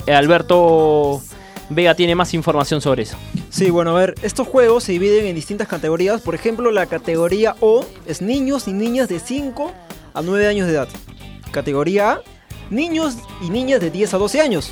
Alberto 0.09 1.21
Vega 1.69 1.95
tiene 1.95 2.15
más 2.15 2.33
información 2.33 2.81
sobre 2.81 3.03
eso. 3.03 3.19
Sí, 3.51 3.69
bueno, 3.69 3.95
a 3.95 4.01
ver, 4.01 4.15
estos 4.23 4.49
juegos 4.49 4.85
se 4.85 4.93
dividen 4.93 5.27
en 5.27 5.35
distintas 5.35 5.69
categorías. 5.69 6.23
Por 6.23 6.35
ejemplo, 6.35 6.71
la 6.71 6.87
categoría 6.87 7.55
O 7.61 7.85
es 8.07 8.23
niños 8.23 8.67
y 8.67 8.73
niñas 8.73 9.11
de 9.11 9.19
5 9.21 9.73
a 10.15 10.23
9 10.23 10.47
años 10.49 10.67
de 10.69 10.73
edad. 10.73 10.89
Categoría 11.53 12.13
A, 12.13 12.21
niños 12.71 13.17
y 13.43 13.51
niñas 13.51 13.81
de 13.81 13.91
10 13.91 14.15
a 14.15 14.19
12 14.19 14.41
años. 14.41 14.71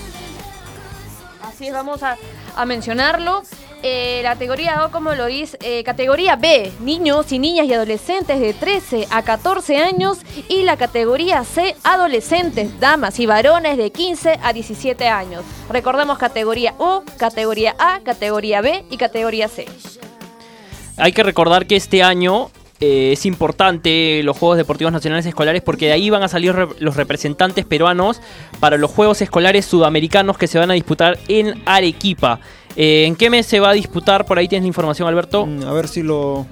Así 1.43 1.67
es, 1.67 1.73
vamos 1.73 2.02
a, 2.02 2.17
a 2.57 2.64
mencionarlo. 2.64 3.43
Eh, 3.83 4.21
la 4.25 4.33
categoría 4.33 4.85
O, 4.85 4.90
como 4.90 5.14
lo 5.14 5.26
dice, 5.26 5.57
eh, 5.62 5.85
categoría 5.85 6.35
B, 6.35 6.73
niños 6.81 7.31
y 7.31 7.38
niñas 7.38 7.67
y 7.67 7.75
adolescentes 7.75 8.40
de 8.40 8.52
13 8.52 9.07
a 9.11 9.23
14 9.23 9.76
años. 9.76 10.19
Y 10.49 10.62
la 10.64 10.76
categoría 10.76 11.45
C, 11.45 11.76
adolescentes, 11.85 12.81
damas 12.81 13.21
y 13.21 13.26
varones 13.26 13.76
de 13.76 13.90
15 13.90 14.40
a 14.43 14.52
17 14.52 15.07
años. 15.07 15.45
Recordemos 15.71 16.19
categoría 16.19 16.75
O, 16.78 17.05
categoría 17.19 17.76
A, 17.78 18.00
categoría 18.00 18.61
B 18.62 18.85
y 18.90 18.97
categoría 18.97 19.47
C. 19.47 19.67
Hay 20.97 21.12
que 21.12 21.23
recordar 21.23 21.67
que 21.67 21.76
este 21.76 22.02
año 22.02 22.50
eh, 22.80 23.11
es 23.12 23.26
importante 23.26 24.23
los 24.23 24.37
Juegos 24.38 24.56
Deportivos 24.58 24.92
Nacionales 24.92 25.26
Escolares 25.26 25.62
porque 25.62 25.87
de 25.87 25.92
ahí 25.92 26.11
van 26.11 26.23
a 26.23 26.28
salir 26.28 26.54
los 26.78 26.97
representantes 26.97 27.64
peruanos 27.64 28.20
para 28.61 28.76
los 28.76 28.90
Juegos 28.90 29.20
Escolares 29.23 29.64
Sudamericanos 29.66 30.38
que 30.38 30.47
se 30.47 30.58
van 30.58 30.70
a 30.70 30.75
disputar 30.75 31.18
en 31.28 31.61
Arequipa. 31.66 32.40
Eh, 32.76 33.04
¿En 33.06 33.16
qué 33.16 33.30
mes 33.30 33.47
se 33.47 33.58
va 33.61 33.70
a 33.70 33.73
disputar? 33.73 34.25
Por 34.26 34.38
ahí 34.38 34.47
tienes 34.49 34.62
la 34.64 34.68
información, 34.68 35.08
Alberto. 35.08 35.44
Mm, 35.47 35.62
A 35.64 35.73
ver 35.73 35.88
si 35.88 36.02
lo 36.02 36.47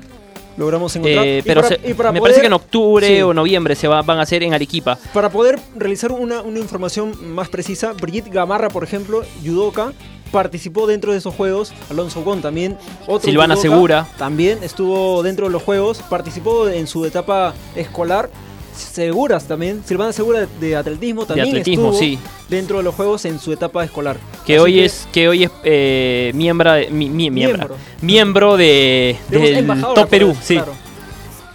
logramos 0.57 0.97
encontrar. 0.97 1.25
Eh, 1.27 1.39
Y 1.39 1.43
pero 1.43 1.61
para- 1.63 1.77
se- 1.77 1.89
y 1.91 1.95
para 1.95 2.11
me 2.11 2.19
poder- 2.19 2.31
parece 2.33 2.41
que 2.41 2.47
en 2.47 2.53
octubre 2.55 3.07
Sí. 3.07 3.23
o 3.23 3.33
noviembre 3.35 3.75
se 3.77 3.87
va- 3.87 4.03
van 4.03 4.19
a 4.19 4.23
hacer 4.23 4.43
en 4.43 4.55
Arequipa. 4.55 4.99
Para 5.13 5.31
poder 5.31 5.59
realizar 5.77 6.11
una, 6.13 6.41
una 6.43 6.59
información 6.59 7.13
más 7.35 7.49
precisa, 7.51 7.93
Brigitte 7.93 8.31
Gamarra, 8.31 8.69
por 8.71 8.83
ejemplo, 8.83 9.23
judoka, 9.45 9.93
participó 10.37 10.87
dentro 10.87 11.13
de 11.13 11.19
esos 11.19 11.35
juegos. 11.35 11.73
Alonso 11.91 12.23
Gon 12.23 12.43
también. 12.43 12.77
Otro 13.07 13.29
Silvana 13.31 13.57
Segura. 13.57 14.07
También 14.19 14.59
estuvo 14.63 15.23
dentro 15.23 15.47
de 15.47 15.53
los 15.53 15.63
juegos. 15.63 16.03
Participó 16.11 16.69
en 16.69 16.87
su 16.87 17.07
etapa 17.07 17.55
escolar. 17.75 18.29
Seguras 18.77 19.49
también. 19.49 19.83
Silvana 19.87 20.13
Segura 20.13 20.41
de, 20.41 20.47
de 20.61 20.77
atletismo 20.77 21.25
también 21.25 21.49
atletismo, 21.49 21.85
estuvo 21.93 21.99
sí. 21.99 22.19
dentro 22.51 22.77
de 22.77 22.85
los 22.85 22.95
juegos 22.95 23.25
en 23.25 23.39
su 23.41 23.51
etapa 23.51 23.83
escolar. 23.83 24.19
Que 24.45 24.57
Así 24.57 24.63
hoy 24.65 24.81
es 24.81 25.09
que 25.15 25.29
hoy 25.29 25.45
es 25.45 25.51
eh, 25.65 26.31
miembro 26.35 26.73
de, 26.73 26.91
mi- 26.91 27.09
mi- 27.09 27.31
miembra- 27.31 27.57
Miembro. 27.69 27.77
miembro 28.03 28.57
de, 28.59 29.17
del 29.31 29.67
Top 29.95 30.09
Perú. 30.11 30.33
pues, 30.35 30.45
Sí. 30.47 30.55
claro. 30.57 30.75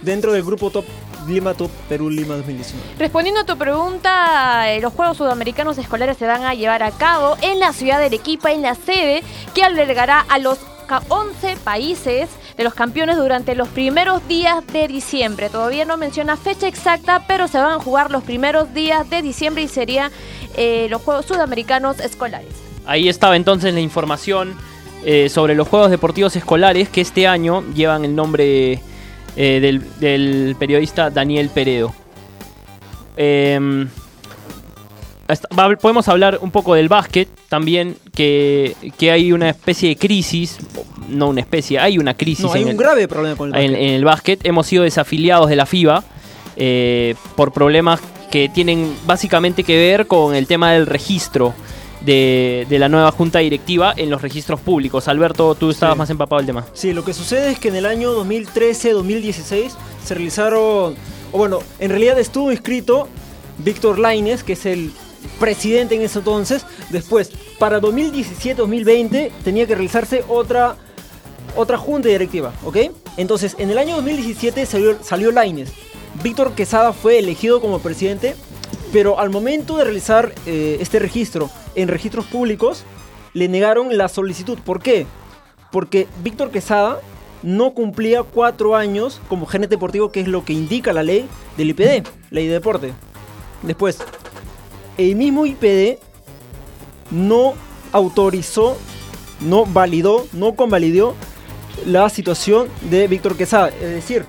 Dentro 0.00 0.32
del 0.32 0.42
grupo 0.42 0.70
Top 0.70 0.84
Lima 1.28 1.54
Top 1.54 1.70
Perú 1.88 2.10
Lima 2.10 2.34
2019. 2.36 2.82
Respondiendo 2.98 3.40
a 3.40 3.44
tu 3.44 3.56
pregunta, 3.56 4.70
eh, 4.72 4.80
los 4.80 4.92
Juegos 4.92 5.16
Sudamericanos 5.16 5.78
Escolares 5.78 6.16
se 6.16 6.26
van 6.26 6.44
a 6.44 6.54
llevar 6.54 6.82
a 6.82 6.90
cabo 6.90 7.36
en 7.42 7.58
la 7.60 7.72
ciudad 7.72 7.98
de 7.98 8.06
Arequipa, 8.06 8.52
en 8.52 8.62
la 8.62 8.74
sede 8.74 9.22
que 9.54 9.62
albergará 9.64 10.20
a 10.28 10.38
los 10.38 10.58
ca- 10.86 11.02
11 11.08 11.56
países 11.64 12.28
de 12.56 12.64
los 12.64 12.74
campeones 12.74 13.16
durante 13.16 13.54
los 13.54 13.68
primeros 13.68 14.26
días 14.28 14.66
de 14.72 14.88
diciembre. 14.88 15.48
Todavía 15.48 15.84
no 15.84 15.96
menciona 15.96 16.36
fecha 16.36 16.66
exacta, 16.68 17.24
pero 17.26 17.48
se 17.48 17.58
van 17.58 17.72
a 17.72 17.78
jugar 17.82 18.10
los 18.10 18.22
primeros 18.24 18.74
días 18.74 19.08
de 19.08 19.22
diciembre 19.22 19.62
y 19.62 19.68
serían 19.68 20.10
eh, 20.56 20.86
los 20.90 21.00
Juegos 21.02 21.26
Sudamericanos 21.26 21.98
Escolares. 22.00 22.52
Ahí 22.84 23.08
estaba 23.08 23.36
entonces 23.36 23.72
la 23.72 23.80
información 23.80 24.54
eh, 25.04 25.28
sobre 25.28 25.54
los 25.54 25.66
Juegos 25.68 25.90
Deportivos 25.90 26.36
Escolares 26.36 26.88
que 26.88 27.00
este 27.00 27.26
año 27.26 27.62
llevan 27.74 28.04
el 28.04 28.14
nombre 28.14 28.82
eh, 29.36 29.58
del, 29.60 29.82
del 30.00 30.56
periodista 30.58 31.10
Daniel 31.10 31.48
Peredo. 31.50 31.94
Em, 33.16 33.88
podemos 35.80 36.08
hablar 36.08 36.38
un 36.42 36.50
poco 36.50 36.74
del 36.74 36.88
básquet 36.88 37.28
también, 37.48 37.96
que, 38.14 38.74
que 38.98 39.10
hay 39.10 39.32
una 39.32 39.50
especie 39.50 39.90
de 39.90 39.96
crisis, 39.96 40.58
no 41.08 41.28
una 41.28 41.40
especie, 41.40 41.78
hay 41.78 41.98
una 41.98 42.14
crisis 42.14 42.44
No, 42.46 42.52
hay 42.52 42.62
en, 42.62 42.68
un 42.68 42.72
el, 42.72 42.76
grave 42.78 43.08
problema 43.08 43.36
con 43.36 43.54
el 43.54 43.60
en- 43.60 43.70
básquet. 43.72 43.82
en 43.88 43.94
el 43.94 44.04
básquet. 44.04 44.46
Hemos 44.46 44.66
sido 44.66 44.82
desafiliados 44.84 45.48
de 45.48 45.56
la 45.56 45.66
FIBA 45.66 46.04
eh, 46.56 47.14
por 47.36 47.52
problemas 47.52 48.00
que 48.30 48.48
tienen 48.48 48.94
básicamente 49.06 49.62
que 49.64 49.76
ver 49.76 50.06
con 50.06 50.34
el 50.34 50.46
tema 50.46 50.72
del 50.72 50.86
registro 50.86 51.54
de, 52.04 52.66
de 52.68 52.78
la 52.78 52.88
nueva 52.88 53.10
junta 53.12 53.38
directiva 53.40 53.92
en 53.96 54.10
los 54.10 54.22
registros 54.22 54.60
públicos. 54.60 55.08
Alberto, 55.08 55.54
tú 55.54 55.70
estabas 55.70 55.94
Sí. 55.94 55.98
más 55.98 56.10
empapado 56.10 56.38
del 56.38 56.46
tema. 56.46 56.66
Sí, 56.72 56.92
lo 56.92 57.04
que 57.04 57.12
sucede 57.14 57.50
es 57.50 57.58
que 57.58 57.68
en 57.68 57.76
el 57.76 57.86
año 57.86 58.12
2013-2016 58.24 59.70
se 60.04 60.14
realizaron, 60.14 60.94
o 61.32 61.38
bueno, 61.38 61.60
en 61.78 61.90
realidad 61.90 62.18
estuvo 62.18 62.50
inscrito 62.50 63.08
Víctor 63.58 63.98
Laines, 63.98 64.42
que 64.42 64.54
es 64.54 64.66
el 64.66 64.92
presidente 65.38 65.94
en 65.94 66.02
ese 66.02 66.18
entonces. 66.18 66.64
Después, 66.90 67.30
para 67.58 67.80
2017-2020 67.80 69.30
tenía 69.44 69.66
que 69.66 69.74
realizarse 69.74 70.24
otra, 70.28 70.76
otra 71.56 71.78
junta 71.78 72.08
directiva, 72.08 72.52
¿ok? 72.64 72.78
Entonces, 73.16 73.54
en 73.58 73.70
el 73.70 73.78
año 73.78 73.96
2017 73.96 74.66
salió, 74.66 74.96
salió 75.02 75.30
Laines. 75.32 75.70
Víctor 76.22 76.52
Quesada 76.54 76.92
fue 76.92 77.18
elegido 77.18 77.60
como 77.60 77.78
presidente, 77.78 78.34
pero 78.92 79.18
al 79.18 79.30
momento 79.30 79.76
de 79.76 79.84
realizar 79.84 80.34
eh, 80.46 80.78
este 80.80 80.98
registro 80.98 81.50
en 81.74 81.88
registros 81.88 82.26
públicos, 82.26 82.84
le 83.34 83.48
negaron 83.48 83.96
la 83.96 84.08
solicitud. 84.08 84.58
¿Por 84.58 84.82
qué? 84.82 85.06
Porque 85.70 86.06
Víctor 86.22 86.50
Quesada 86.50 87.00
no 87.42 87.72
cumplía 87.72 88.22
cuatro 88.22 88.76
años 88.76 89.20
como 89.28 89.46
gerente 89.46 89.74
deportivo, 89.74 90.12
que 90.12 90.20
es 90.20 90.28
lo 90.28 90.44
que 90.44 90.52
indica 90.52 90.92
la 90.92 91.02
ley 91.02 91.26
del 91.56 91.70
IPD, 91.70 92.06
ley 92.30 92.46
de 92.46 92.52
deporte. 92.52 92.92
Después, 93.62 93.98
el 94.98 95.16
mismo 95.16 95.46
IPD 95.46 95.98
no 97.10 97.54
autorizó, 97.92 98.76
no 99.40 99.66
validó, 99.66 100.26
no 100.32 100.54
convalidó 100.54 101.14
la 101.86 102.08
situación 102.08 102.68
de 102.90 103.08
Víctor 103.08 103.36
Quesada. 103.36 103.68
Es 103.68 103.90
decir, 103.90 104.24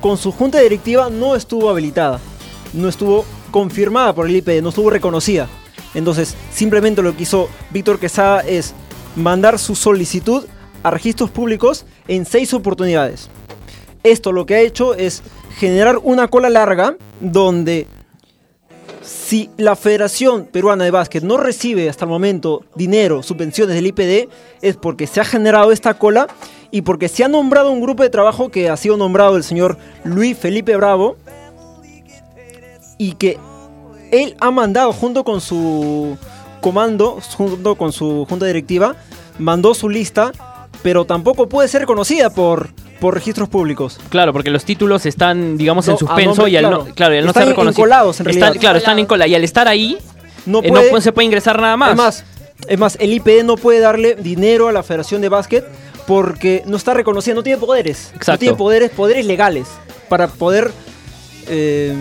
con 0.00 0.16
su 0.16 0.32
junta 0.32 0.60
directiva 0.60 1.10
no 1.10 1.36
estuvo 1.36 1.70
habilitada, 1.70 2.20
no 2.72 2.88
estuvo 2.88 3.24
confirmada 3.50 4.14
por 4.14 4.26
el 4.26 4.36
IPD, 4.36 4.62
no 4.62 4.70
estuvo 4.70 4.90
reconocida. 4.90 5.48
Entonces, 5.94 6.36
simplemente 6.52 7.02
lo 7.02 7.16
que 7.16 7.24
hizo 7.24 7.48
Víctor 7.70 7.98
Quesada 7.98 8.40
es 8.40 8.74
mandar 9.16 9.58
su 9.58 9.74
solicitud 9.74 10.44
a 10.82 10.90
registros 10.90 11.30
públicos 11.30 11.84
en 12.08 12.24
seis 12.24 12.54
oportunidades. 12.54 13.28
Esto 14.02 14.32
lo 14.32 14.46
que 14.46 14.54
ha 14.54 14.60
hecho 14.60 14.94
es 14.94 15.22
generar 15.58 15.98
una 15.98 16.28
cola 16.28 16.48
larga 16.48 16.96
donde 17.20 17.86
si 19.02 19.50
la 19.56 19.76
Federación 19.76 20.46
Peruana 20.46 20.84
de 20.84 20.90
Básquet 20.90 21.22
no 21.22 21.36
recibe 21.36 21.88
hasta 21.88 22.04
el 22.04 22.10
momento 22.10 22.64
dinero, 22.74 23.22
subvenciones 23.22 23.74
del 23.74 23.86
IPD, 23.88 24.28
es 24.62 24.76
porque 24.76 25.06
se 25.06 25.20
ha 25.20 25.24
generado 25.24 25.72
esta 25.72 25.94
cola 25.94 26.28
y 26.70 26.82
porque 26.82 27.08
se 27.08 27.24
ha 27.24 27.28
nombrado 27.28 27.70
un 27.70 27.80
grupo 27.80 28.02
de 28.02 28.10
trabajo 28.10 28.50
que 28.50 28.70
ha 28.70 28.76
sido 28.76 28.96
nombrado 28.96 29.36
el 29.36 29.44
señor 29.44 29.76
Luis 30.04 30.36
Felipe 30.38 30.76
Bravo 30.76 31.16
y 32.98 33.12
que 33.14 33.38
él 34.10 34.36
ha 34.40 34.50
mandado 34.50 34.92
junto 34.92 35.24
con 35.24 35.40
su 35.40 36.16
comando, 36.60 37.18
junto 37.36 37.74
con 37.76 37.92
su 37.92 38.26
junta 38.28 38.46
directiva, 38.46 38.96
mandó 39.38 39.74
su 39.74 39.88
lista, 39.88 40.32
pero 40.82 41.04
tampoco 41.04 41.48
puede 41.48 41.68
ser 41.68 41.80
reconocida 41.82 42.30
por, 42.30 42.68
por 43.00 43.14
registros 43.14 43.48
públicos. 43.48 43.98
Claro, 44.10 44.32
porque 44.32 44.50
los 44.50 44.64
títulos 44.64 45.06
están, 45.06 45.56
digamos, 45.56 45.86
en 45.88 45.92
No, 45.92 45.98
suspenso 45.98 46.34
nombre- 46.42 46.50
y 46.50 46.56
al 46.56 46.64
claro. 46.66 46.84
no, 46.86 46.94
claro, 46.94 47.14
y 47.14 47.18
al 47.18 47.24
no 47.24 47.30
Están 47.30 47.42
ser 47.44 47.48
reconocido. 47.50 47.82
encolados, 47.84 48.20
en 48.20 48.28
Están- 48.30 48.54
claro, 48.58 48.78
están 48.78 48.98
en 48.98 49.06
cola. 49.06 49.26
Y 49.26 49.34
al 49.34 49.44
estar 49.44 49.68
ahí, 49.68 49.98
No 50.46 50.60
eh, 50.62 50.70
no 50.70 51.00
se 51.00 51.12
puede 51.12 51.26
ingresar 51.26 51.60
nada 51.60 51.76
más. 51.76 51.90
Es 51.90 51.96
más, 51.96 52.24
es 52.68 52.78
más, 52.78 52.96
el 53.00 53.12
IPD 53.14 53.42
no 53.44 53.56
puede 53.56 53.80
darle 53.80 54.14
dinero 54.16 54.68
a 54.68 54.72
la 54.72 54.82
Federación 54.82 55.20
de 55.20 55.28
Básquet 55.28 55.64
porque 56.06 56.62
no 56.66 56.76
está 56.76 56.92
reconocida, 56.94 57.34
no 57.34 57.42
tiene 57.42 57.58
poderes. 57.58 58.08
No 58.12 58.16
Exacto. 58.16 58.38
tiene 58.40 58.56
poderes, 58.56 58.90
poderes 58.90 59.24
legales 59.26 59.66
para 60.08 60.28
poder 60.28 60.72
eh, 61.48 61.94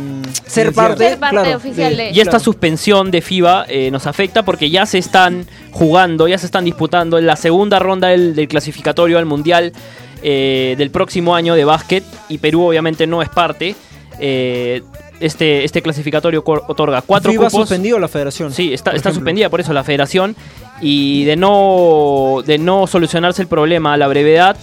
ser 0.45 0.73
parte, 0.73 1.09
Ser 1.09 1.19
parte 1.19 1.35
claro, 1.37 1.57
oficial 1.57 1.95
de- 1.97 2.11
Y 2.11 2.19
esta 2.19 2.31
claro. 2.31 2.43
suspensión 2.43 3.11
de 3.11 3.21
FIBA 3.21 3.65
eh, 3.67 3.89
nos 3.91 4.05
afecta 4.07 4.43
porque 4.43 4.69
ya 4.69 4.85
se 4.85 4.97
están 4.97 5.45
jugando, 5.71 6.27
ya 6.27 6.37
se 6.37 6.45
están 6.45 6.65
disputando 6.65 7.17
en 7.17 7.25
la 7.25 7.35
segunda 7.35 7.79
ronda 7.79 8.09
del, 8.09 8.35
del 8.35 8.47
clasificatorio 8.47 9.17
al 9.17 9.25
Mundial 9.25 9.73
eh, 10.21 10.75
del 10.77 10.91
próximo 10.91 11.35
año 11.35 11.55
de 11.55 11.63
básquet 11.65 12.03
y 12.27 12.37
Perú 12.39 12.63
obviamente 12.67 13.07
no 13.07 13.21
es 13.21 13.29
parte. 13.29 13.75
Eh, 14.19 14.81
este, 15.21 15.65
este 15.65 15.81
clasificatorio 15.81 16.43
otorga 16.45 17.01
cuatro 17.01 17.31
FIBA 17.31 17.47
ha 17.47 17.49
cupos. 17.49 17.67
suspendido 17.67 17.99
la 17.99 18.07
Federación. 18.07 18.53
Sí, 18.53 18.73
está, 18.73 18.91
por 18.91 18.97
está 18.97 19.13
suspendida 19.13 19.49
por 19.49 19.59
eso 19.59 19.73
la 19.73 19.83
federación 19.83 20.35
y 20.81 21.25
de 21.25 21.35
no, 21.35 22.37
de 22.45 22.57
no 22.57 22.87
solucionarse 22.87 23.41
el 23.41 23.49
problema 23.49 23.93
a 23.93 23.97
la 23.97 24.07
brevedad, 24.07 24.55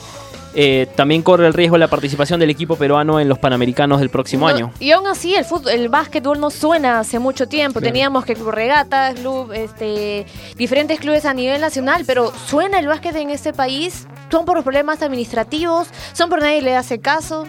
eh, 0.58 0.88
también 0.96 1.20
corre 1.20 1.46
el 1.46 1.52
riesgo 1.52 1.76
la 1.76 1.88
participación 1.88 2.40
del 2.40 2.48
equipo 2.48 2.76
peruano 2.76 3.20
en 3.20 3.28
los 3.28 3.38
Panamericanos 3.38 4.00
del 4.00 4.08
próximo 4.08 4.48
No, 4.48 4.54
año. 4.56 4.72
Y 4.80 4.90
aún 4.90 5.06
así 5.06 5.34
el 5.34 5.44
fútbol, 5.44 5.70
el 5.70 5.90
básquetbol 5.90 6.40
no 6.40 6.50
suena 6.50 6.98
hace 6.98 7.18
mucho 7.18 7.46
tiempo. 7.46 7.78
Claro. 7.80 7.92
Teníamos 7.92 8.24
que 8.24 8.34
club 8.34 8.48
regatas, 8.48 9.16
club, 9.16 9.52
este, 9.52 10.24
diferentes 10.56 10.98
clubes 10.98 11.26
a 11.26 11.34
nivel 11.34 11.60
nacional, 11.60 12.04
pero 12.06 12.32
suena 12.46 12.78
el 12.78 12.86
básquet 12.86 13.14
en 13.16 13.28
este 13.28 13.52
país. 13.52 14.06
Son 14.30 14.46
por 14.46 14.62
problemas 14.62 15.02
administrativos, 15.02 15.88
son 16.14 16.30
por 16.30 16.40
nadie 16.40 16.62
le 16.62 16.74
hace 16.74 17.00
caso. 17.00 17.46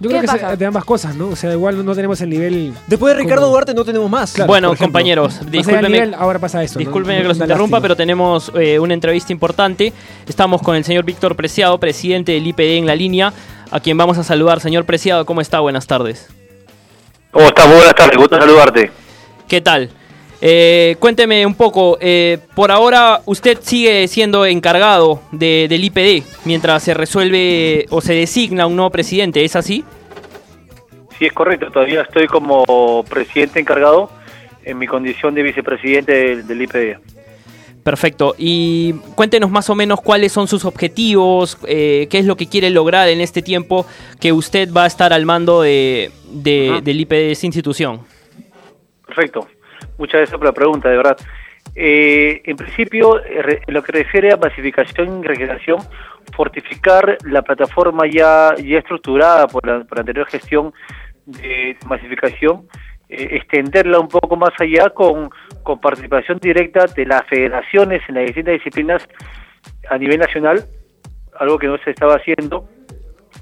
Yo 0.00 0.08
creo 0.08 0.20
¿Qué 0.20 0.26
que 0.28 0.32
pasa? 0.32 0.52
es 0.52 0.58
de 0.60 0.66
ambas 0.66 0.84
cosas, 0.84 1.16
¿no? 1.16 1.28
O 1.28 1.36
sea, 1.36 1.52
igual 1.52 1.84
no 1.84 1.94
tenemos 1.94 2.20
el 2.20 2.30
nivel. 2.30 2.72
Después 2.86 3.14
de 3.16 3.20
Ricardo 3.20 3.42
como- 3.42 3.52
Duarte 3.52 3.74
no 3.74 3.84
tenemos 3.84 4.08
más. 4.08 4.32
Claro, 4.32 4.46
bueno, 4.46 4.68
ejemplo. 4.68 4.86
compañeros, 4.86 5.40
discúlpenme, 5.50 5.88
nivel, 5.88 6.14
ahora 6.14 6.38
pasa 6.38 6.62
eso. 6.62 6.74
¿no? 6.74 6.78
discúlpenme 6.80 7.22
que 7.22 7.28
los 7.28 7.36
interrumpa, 7.36 7.62
lástima. 7.76 7.80
pero 7.80 7.96
tenemos 7.96 8.52
eh, 8.54 8.78
una 8.78 8.94
entrevista 8.94 9.32
importante. 9.32 9.92
Estamos 10.26 10.62
con 10.62 10.76
el 10.76 10.84
señor 10.84 11.04
Víctor 11.04 11.34
Preciado, 11.34 11.78
presidente 11.78 12.30
del 12.32 12.46
IPD 12.46 12.78
en 12.78 12.86
la 12.86 12.94
línea, 12.94 13.32
a 13.72 13.80
quien 13.80 13.96
vamos 13.98 14.18
a 14.18 14.22
saludar. 14.24 14.60
Señor 14.60 14.84
Preciado, 14.84 15.26
¿cómo 15.26 15.40
está? 15.40 15.58
Buenas 15.60 15.86
tardes. 15.88 16.28
¿Cómo 17.32 17.46
estás? 17.46 17.66
Muy 17.66 17.76
buenas 17.76 17.94
tardes, 17.96 18.16
gusto 18.16 18.38
saludarte. 18.38 18.90
¿Qué 19.48 19.60
tal? 19.60 19.90
Eh, 20.40 20.96
cuénteme 21.00 21.44
un 21.44 21.54
poco, 21.54 21.98
eh, 22.00 22.38
por 22.54 22.70
ahora 22.70 23.20
usted 23.26 23.58
sigue 23.60 24.06
siendo 24.06 24.46
encargado 24.46 25.20
de- 25.32 25.66
del 25.68 25.82
IPD 25.84 26.22
mientras 26.44 26.82
se 26.84 26.94
resuelve 26.94 27.86
o 27.90 28.00
se 28.00 28.14
designa 28.14 28.66
un 28.66 28.76
nuevo 28.76 28.90
presidente, 28.90 29.44
¿es 29.44 29.56
así? 29.56 29.84
Sí, 31.18 31.26
es 31.26 31.32
correcto, 31.32 31.70
todavía 31.72 32.02
estoy 32.02 32.28
como 32.28 33.04
presidente 33.08 33.58
encargado 33.58 34.10
en 34.64 34.78
mi 34.78 34.86
condición 34.86 35.34
de 35.34 35.42
vicepresidente 35.42 36.12
del, 36.12 36.46
del 36.46 36.62
IPD. 36.62 36.98
Perfecto. 37.82 38.34
Y 38.36 38.92
cuéntenos 39.14 39.50
más 39.50 39.70
o 39.70 39.74
menos 39.74 40.00
cuáles 40.02 40.30
son 40.30 40.46
sus 40.46 40.64
objetivos, 40.66 41.56
eh, 41.66 42.06
qué 42.10 42.18
es 42.18 42.26
lo 42.26 42.36
que 42.36 42.46
quiere 42.46 42.68
lograr 42.70 43.08
en 43.08 43.20
este 43.22 43.40
tiempo 43.40 43.86
que 44.20 44.32
usted 44.32 44.70
va 44.72 44.84
a 44.84 44.86
estar 44.86 45.12
al 45.12 45.24
mando 45.24 45.62
de, 45.62 46.10
del 46.30 47.00
IPD 47.00 47.08
de 47.14 47.32
esa 47.32 47.46
institución. 47.46 48.02
Perfecto, 49.06 49.48
muchas 49.96 50.20
gracias 50.20 50.38
por 50.38 50.46
la 50.46 50.52
pregunta, 50.52 50.88
de 50.88 50.96
verdad. 50.96 51.16
Eh, 51.74 52.42
en 52.44 52.56
principio, 52.56 53.22
eh, 53.24 53.60
en 53.66 53.74
lo 53.74 53.82
que 53.82 53.92
refiere 53.92 54.32
a 54.32 54.36
masificación 54.36 55.20
y 55.20 55.26
regeneración, 55.26 55.78
fortificar 56.34 57.18
la 57.24 57.42
plataforma 57.42 58.06
ya, 58.06 58.54
ya 58.56 58.78
estructurada 58.78 59.46
por 59.46 59.66
la, 59.66 59.84
por 59.84 59.98
la 59.98 60.00
anterior 60.00 60.26
gestión 60.26 60.72
de 61.26 61.76
masificación, 61.86 62.66
eh, 63.08 63.36
extenderla 63.36 64.00
un 64.00 64.08
poco 64.08 64.36
más 64.36 64.52
allá 64.58 64.90
con, 64.90 65.30
con 65.62 65.80
participación 65.80 66.38
directa 66.38 66.86
de 66.86 67.06
las 67.06 67.24
federaciones 67.26 68.02
en 68.08 68.16
las 68.16 68.26
distintas 68.26 68.54
disciplinas 68.54 69.08
a 69.88 69.96
nivel 69.96 70.18
nacional, 70.18 70.64
algo 71.38 71.58
que 71.58 71.68
no 71.68 71.78
se 71.78 71.90
estaba 71.90 72.16
haciendo, 72.16 72.68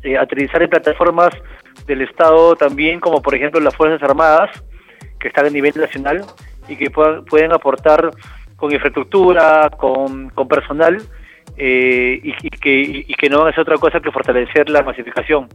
eh, 0.03 0.17
aterrizar 0.17 0.63
en 0.63 0.71
plataformas 0.71 1.31
del 1.87 2.03
Estado 2.03 2.55
también, 2.55 3.01
como 3.01 3.21
por 3.21 3.35
ejemplo 3.35 3.61
las 3.61 3.75
Fuerzas 3.75 4.03
Armadas, 4.09 4.51
que 5.19 5.29
están 5.29 5.47
a 5.47 5.51
nivel 5.51 5.73
nacional 5.77 6.25
y 6.69 6.77
que 6.77 6.91
puedan, 6.91 7.25
pueden 7.25 7.53
aportar 7.53 8.11
con 8.57 8.73
infraestructura, 8.73 9.71
con, 9.77 10.31
con 10.31 10.49
personal, 10.49 10.97
eh, 11.57 12.21
y, 12.23 12.51
que, 12.51 13.05
y 13.09 13.15
que 13.15 13.29
no 13.31 13.39
van 13.39 13.49
a 13.49 13.51
hacer 13.51 13.63
otra 13.63 13.77
cosa 13.79 14.01
que 14.01 14.11
fortalecer 14.11 14.69
la 14.69 14.83
masificación. 14.83 15.49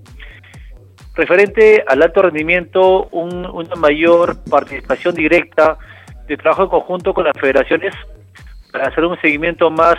Referente 1.15 1.84
al 1.88 2.01
alto 2.01 2.22
rendimiento, 2.22 3.08
un- 3.12 3.46
una 3.46 3.75
mayor 3.75 4.38
participación 4.50 5.13
directa 5.15 5.77
de 6.27 6.38
trabajo 6.38 6.63
en 6.63 6.70
conjunto 6.70 7.13
con 7.13 7.25
las 7.25 7.38
federaciones 7.38 7.94
para 8.72 8.88
hacer 8.88 9.03
un 9.03 9.20
seguimiento 9.20 9.70
más 9.70 9.96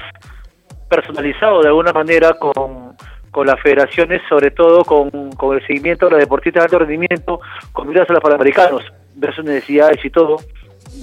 personalizado 0.89 1.61
de 1.61 1.69
alguna 1.69 1.93
manera 1.93 2.33
con, 2.35 2.97
con 3.31 3.47
las 3.47 3.61
federaciones, 3.61 4.23
sobre 4.29 4.51
todo 4.51 4.85
con, 4.85 5.11
con 5.33 5.57
el 5.57 5.67
seguimiento 5.67 6.07
de 6.07 6.13
los 6.13 6.21
deportistas 6.21 6.63
de 6.63 6.65
alto 6.65 6.79
rendimiento, 6.79 7.41
con 7.73 7.89
miras 7.89 8.09
a 8.09 8.15
los 8.15 8.23
panamericanos, 8.23 8.83
ver 9.15 9.35
sus 9.35 9.45
necesidades 9.45 10.05
y 10.05 10.11
todo. 10.11 10.37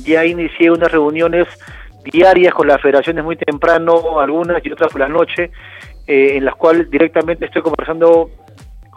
Ya 0.03 0.25
inicié 0.25 0.71
unas 0.71 0.91
reuniones 0.91 1.47
diarias 2.03 2.53
con 2.53 2.67
las 2.67 2.81
federaciones 2.81 3.23
muy 3.23 3.35
temprano, 3.35 4.19
algunas 4.19 4.65
y 4.65 4.71
otras 4.71 4.91
por 4.91 5.01
la 5.01 5.09
noche, 5.09 5.51
eh, 6.07 6.37
en 6.37 6.45
las 6.45 6.55
cuales 6.55 6.89
directamente 6.89 7.45
estoy 7.45 7.61
conversando 7.61 8.29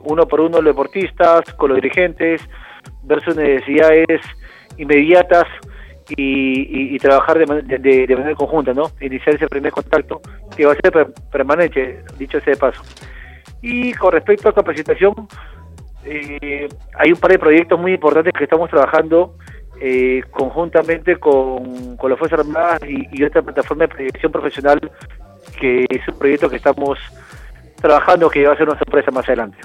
uno 0.05 0.27
por 0.27 0.41
uno 0.41 0.61
los 0.61 0.75
deportistas, 0.75 1.43
con 1.55 1.71
los 1.71 1.77
dirigentes, 1.81 2.41
ver 3.05 3.23
sus 3.23 3.37
necesidades 3.37 4.21
inmediatas 4.77 5.45
y, 6.17 6.95
y- 6.95 6.99
trabajar 6.99 7.39
de, 7.39 7.47
man- 7.47 7.67
de- 7.67 7.79
de 8.07 8.17
manera 8.17 8.35
conjunta, 8.35 8.75
¿no? 8.75 8.91
Iniciar 9.01 9.37
ese 9.37 9.47
primer 9.49 9.71
contacto 9.73 10.21
que 10.57 10.67
va 10.67 10.73
a 10.73 10.77
ser 10.77 10.91
per- 10.93 11.13
permanente, 11.31 12.03
dicho 12.19 12.41
sea 12.41 12.55
de 12.55 12.59
paso. 12.59 12.83
Y 13.61 13.93
con 13.95 14.13
respecto 14.13 14.49
a 14.49 14.55
capacitación, 14.55 15.15
eh, 16.05 16.69
hay 16.99 17.13
un 17.13 17.19
par 17.19 17.33
de 17.33 17.39
proyectos 17.39 17.79
muy 17.79 17.95
importantes 17.95 18.33
que 18.37 18.45
estamos 18.45 18.69
trabajando 18.71 19.37
eh, 19.81 20.23
conjuntamente 20.31 21.17
con, 21.17 21.97
con 21.97 22.11
las 22.11 22.19
Fuerzas 22.19 22.41
Armadas 22.41 22.81
y, 22.89 23.07
y 23.13 23.25
otra 23.25 23.43
plataforma 23.43 23.85
de 23.85 23.89
proyección 23.89 24.33
profesional 24.33 24.81
que 25.61 25.87
es 25.89 26.09
un 26.09 26.19
proyecto 26.19 26.49
que 26.49 26.57
estamos 26.57 26.99
trabajando 27.81 28.31
que 28.31 28.47
va 28.47 28.55
a 28.55 28.57
ser 28.57 28.69
una 28.69 28.79
sorpresa 28.79 29.11
más 29.11 29.27
adelante. 29.27 29.59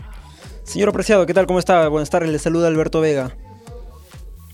Señor 0.63 0.89
apreciado, 0.89 1.25
¿qué 1.25 1.33
tal? 1.33 1.45
¿Cómo 1.45 1.59
está? 1.59 1.87
Buenas 1.87 2.09
tardes, 2.09 2.29
le 2.29 2.39
saluda 2.39 2.67
Alberto 2.67 2.99
Vega. 2.99 3.31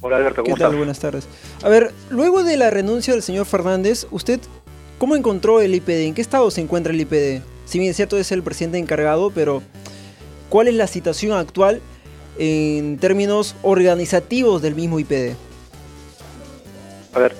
Hola 0.02 0.18
Alberto, 0.18 0.44
¿Qué 0.44 0.52
¿cómo 0.52 0.58
tal? 0.58 0.68
estás? 0.68 0.78
Buenas 0.78 1.00
tardes. 1.00 1.30
A 1.64 1.70
ver, 1.70 1.92
luego 2.10 2.44
de 2.44 2.58
la 2.58 2.70
renuncia 2.70 3.14
del 3.14 3.24
señor 3.24 3.46
Fernández, 3.46 4.06
¿usted 4.12 4.40
cómo 5.00 5.16
encontró 5.16 5.62
el 5.62 5.74
IPD? 5.74 6.08
¿En 6.08 6.14
qué 6.14 6.22
estado 6.22 6.52
se 6.52 6.60
encuentra 6.62 6.92
el 6.94 7.00
IPD? 7.00 7.42
Si 7.66 7.80
bien 7.80 7.90
es 7.92 7.96
cierto 7.96 8.18
es 8.18 8.32
el 8.34 8.44
presidente 8.44 8.78
encargado, 8.78 9.32
pero 9.32 9.64
¿cuál 10.54 10.68
es 10.68 10.76
la 10.76 10.86
situación 10.86 11.36
actual 11.36 11.82
en 12.38 13.00
términos 13.00 13.56
organizativos 13.64 14.62
del 14.62 14.76
mismo 14.76 15.00
IPD? 15.00 15.34
A 17.16 17.20
ver, 17.20 17.36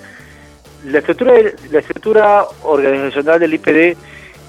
la 0.84 0.98
estructura, 0.98 2.46
organizacional 2.64 3.38
del 3.38 3.54
IPD 3.54 3.96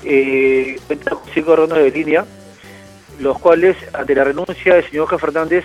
eh, 0.04 0.80
cuenta 0.88 1.12
con 1.12 1.21
cinco 1.32 1.51
órganos 1.51 1.78
de 1.78 1.91
línea, 1.91 2.25
los 3.19 3.38
cuales, 3.38 3.78
ante 3.93 4.15
la 4.15 4.23
renuncia 4.23 4.73
del 4.73 4.89
señor 4.89 5.10
Juan 5.10 5.19
Fernández, 5.19 5.63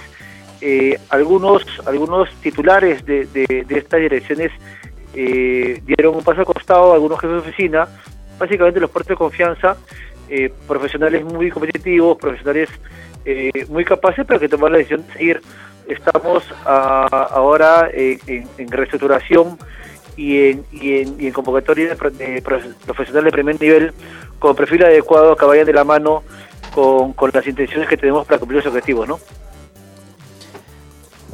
eh, 0.60 0.98
algunos, 1.08 1.64
algunos 1.86 2.28
titulares 2.42 3.02
de, 3.06 3.24
de- 3.24 3.64
estas 3.78 4.00
direcciones 4.00 4.52
eh, 5.14 5.80
dieron 5.86 6.16
un 6.16 6.22
paso 6.22 6.40
al 6.40 6.46
costado, 6.46 6.92
algunos 6.92 7.18
jefes 7.18 7.36
de 7.42 7.48
oficina, 7.48 7.88
básicamente 8.38 8.78
los 8.78 8.90
puestos 8.90 9.14
de 9.14 9.16
confianza, 9.16 9.78
eh, 10.30 10.52
profesionales 10.66 11.24
muy 11.24 11.50
competitivos, 11.50 12.16
profesionales 12.16 12.68
eh, 13.24 13.66
muy 13.68 13.84
capaces, 13.84 14.24
pero 14.26 14.40
que 14.40 14.48
tomaron 14.48 14.72
la 14.72 14.78
decisión 14.78 15.04
de 15.06 15.12
seguir. 15.12 15.40
Estamos 15.88 16.44
ah, 16.64 17.28
ahora 17.32 17.90
eh, 17.92 18.18
en, 18.26 18.46
en 18.58 18.68
reestructuración 18.70 19.58
y 20.16 20.38
en, 20.50 20.64
y 20.72 21.00
en, 21.00 21.20
y 21.20 21.26
en 21.26 21.32
convocatoria 21.32 21.88
de, 21.88 21.96
pro- 21.96 22.10
de 22.10 22.42
profe- 22.42 22.74
profesionales 22.84 23.26
de 23.26 23.32
primer 23.32 23.60
nivel 23.60 23.92
con 24.38 24.54
perfil 24.54 24.84
adecuado 24.84 25.34
que 25.36 25.44
vayan 25.44 25.66
de 25.66 25.72
la 25.72 25.84
mano 25.84 26.22
con, 26.72 27.12
con 27.14 27.30
las 27.34 27.46
intenciones 27.46 27.88
que 27.88 27.96
tenemos 27.96 28.26
para 28.26 28.38
cumplir 28.38 28.58
los 28.64 28.66
objetivos, 28.72 29.08
¿no? 29.08 29.18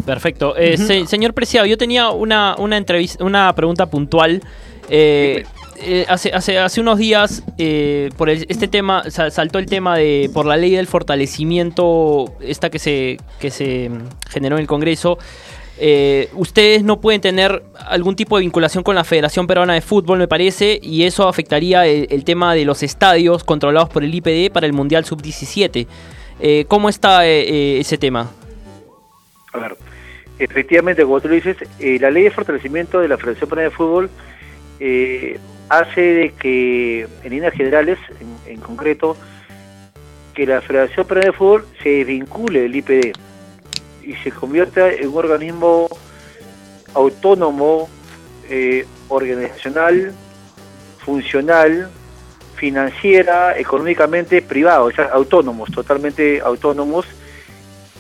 Perfecto. 0.04 0.56
Eh, 0.56 0.76
se- 0.78 1.06
señor 1.06 1.35
Preciado, 1.35 1.66
yo 1.66 1.76
tenía 1.76 2.11
una, 2.11 2.54
una 2.59 2.76
entrevista, 2.76 3.24
una 3.24 3.52
pregunta 3.54 3.87
puntual. 3.87 4.40
Eh, 4.88 5.44
eh, 5.81 6.07
hace, 6.09 6.31
hace, 6.33 6.59
hace 6.59 6.81
unos 6.81 6.99
días, 6.99 7.43
eh, 7.59 8.11
por 8.17 8.31
este 8.31 8.69
tema, 8.69 9.11
sa- 9.11 9.31
saltó 9.31 9.59
el 9.59 9.67
tema 9.67 9.97
de, 9.97 10.31
por 10.33 10.47
la 10.47 10.57
ley 10.57 10.73
del 10.73 10.87
fortalecimiento, 10.87 12.35
esta 12.41 12.71
que 12.71 12.79
se, 12.79 13.19
que 13.41 13.51
se 13.51 13.89
mm, 13.89 13.99
generó 14.31 14.57
en 14.57 14.62
el 14.62 14.67
Congreso, 14.67 15.19
eh, 15.79 16.31
ustedes 16.33 16.83
no 16.85 17.01
pueden 17.01 17.21
tener 17.21 17.62
algún 17.87 18.17
tipo 18.17 18.37
de 18.37 18.43
vinculación 18.43 18.83
con 18.83 18.95
la 18.95 19.05
Federación 19.05 19.47
Peruana 19.47 19.75
de 19.75 19.83
Fútbol, 19.83 20.19
me 20.19 20.29
parece, 20.29 20.79
y 20.83 21.03
eso 21.05 21.29
afectaría 21.29 21.87
el, 21.87 22.25
tema 22.25 22.55
de 22.55 22.65
los 22.65 22.83
estadios 22.83 23.45
controlados 23.45 23.91
por 23.91 24.03
el 24.03 24.15
IPD 24.15 24.51
para 24.53 24.67
el 24.67 24.73
Mundial 24.73 25.05
Sub-17. 25.05 25.87
Eh, 26.41 26.65
¿Cómo 26.69 26.89
está 26.89 27.27
eh, 27.27 27.79
ese 27.81 27.99
tema? 27.99 28.31
A 29.53 29.59
ver, 29.59 29.77
efectivamente, 30.39 31.03
como 31.03 31.21
tú 31.21 31.29
lo 31.29 31.35
dices, 31.35 31.57
la 31.79 32.11
ley 32.11 32.25
de 32.25 32.31
fortalecimiento 32.31 33.01
de 33.01 33.09
la 33.09 33.19
Federación 33.19 33.51
Peruana 33.51 33.71
de 33.71 33.77
Fútbol 33.77 34.11
hace 35.68 36.00
de 36.00 36.33
que, 36.33 37.09
en 37.22 37.31
líneas 37.31 37.55
generales, 37.55 37.98
en, 38.20 38.52
en 38.55 38.61
concreto, 38.61 39.16
que 40.35 40.46
la 40.46 40.61
Federación 40.61 41.07
Peruana 41.07 41.31
de 41.31 41.37
Fútbol 41.37 41.66
se 41.83 42.05
vincule 42.05 42.61
del 42.61 42.76
IPD 42.76 43.12
y 44.02 44.14
se 44.22 44.31
convierta 44.31 44.92
en 44.92 45.09
un 45.09 45.16
organismo 45.16 45.88
autónomo, 46.94 47.88
eh, 48.48 48.87
organizacional, 49.09 50.12
funcional, 50.98 51.90
financiera, 52.57 53.59
económicamente 53.59 54.42
privado, 54.42 54.87
o 54.87 54.92
sea, 54.92 55.07
autónomos, 55.07 55.70
totalmente 55.70 56.40
autónomos, 56.40 57.07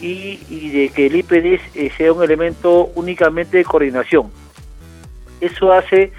y, 0.00 0.40
y 0.48 0.70
de 0.70 0.88
que 0.90 1.06
el 1.06 1.16
IPD 1.16 1.60
eh, 1.74 1.90
sea 1.96 2.12
un 2.12 2.22
elemento 2.22 2.90
únicamente 2.94 3.58
de 3.58 3.64
coordinación. 3.64 4.30
Eso 5.40 5.72
hace 5.72 6.12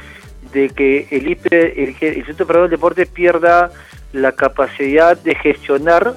de 0.51 0.69
que 0.69 1.07
el 1.11 1.29
IPD, 1.29 1.53
el, 1.53 1.95
el 1.99 2.17
Instituto 2.17 2.45
Federal 2.45 2.69
del 2.69 2.77
Deporte 2.77 3.05
pierda 3.05 3.71
la 4.13 4.31
capacidad 4.31 5.17
de 5.17 5.35
gestionar 5.35 6.15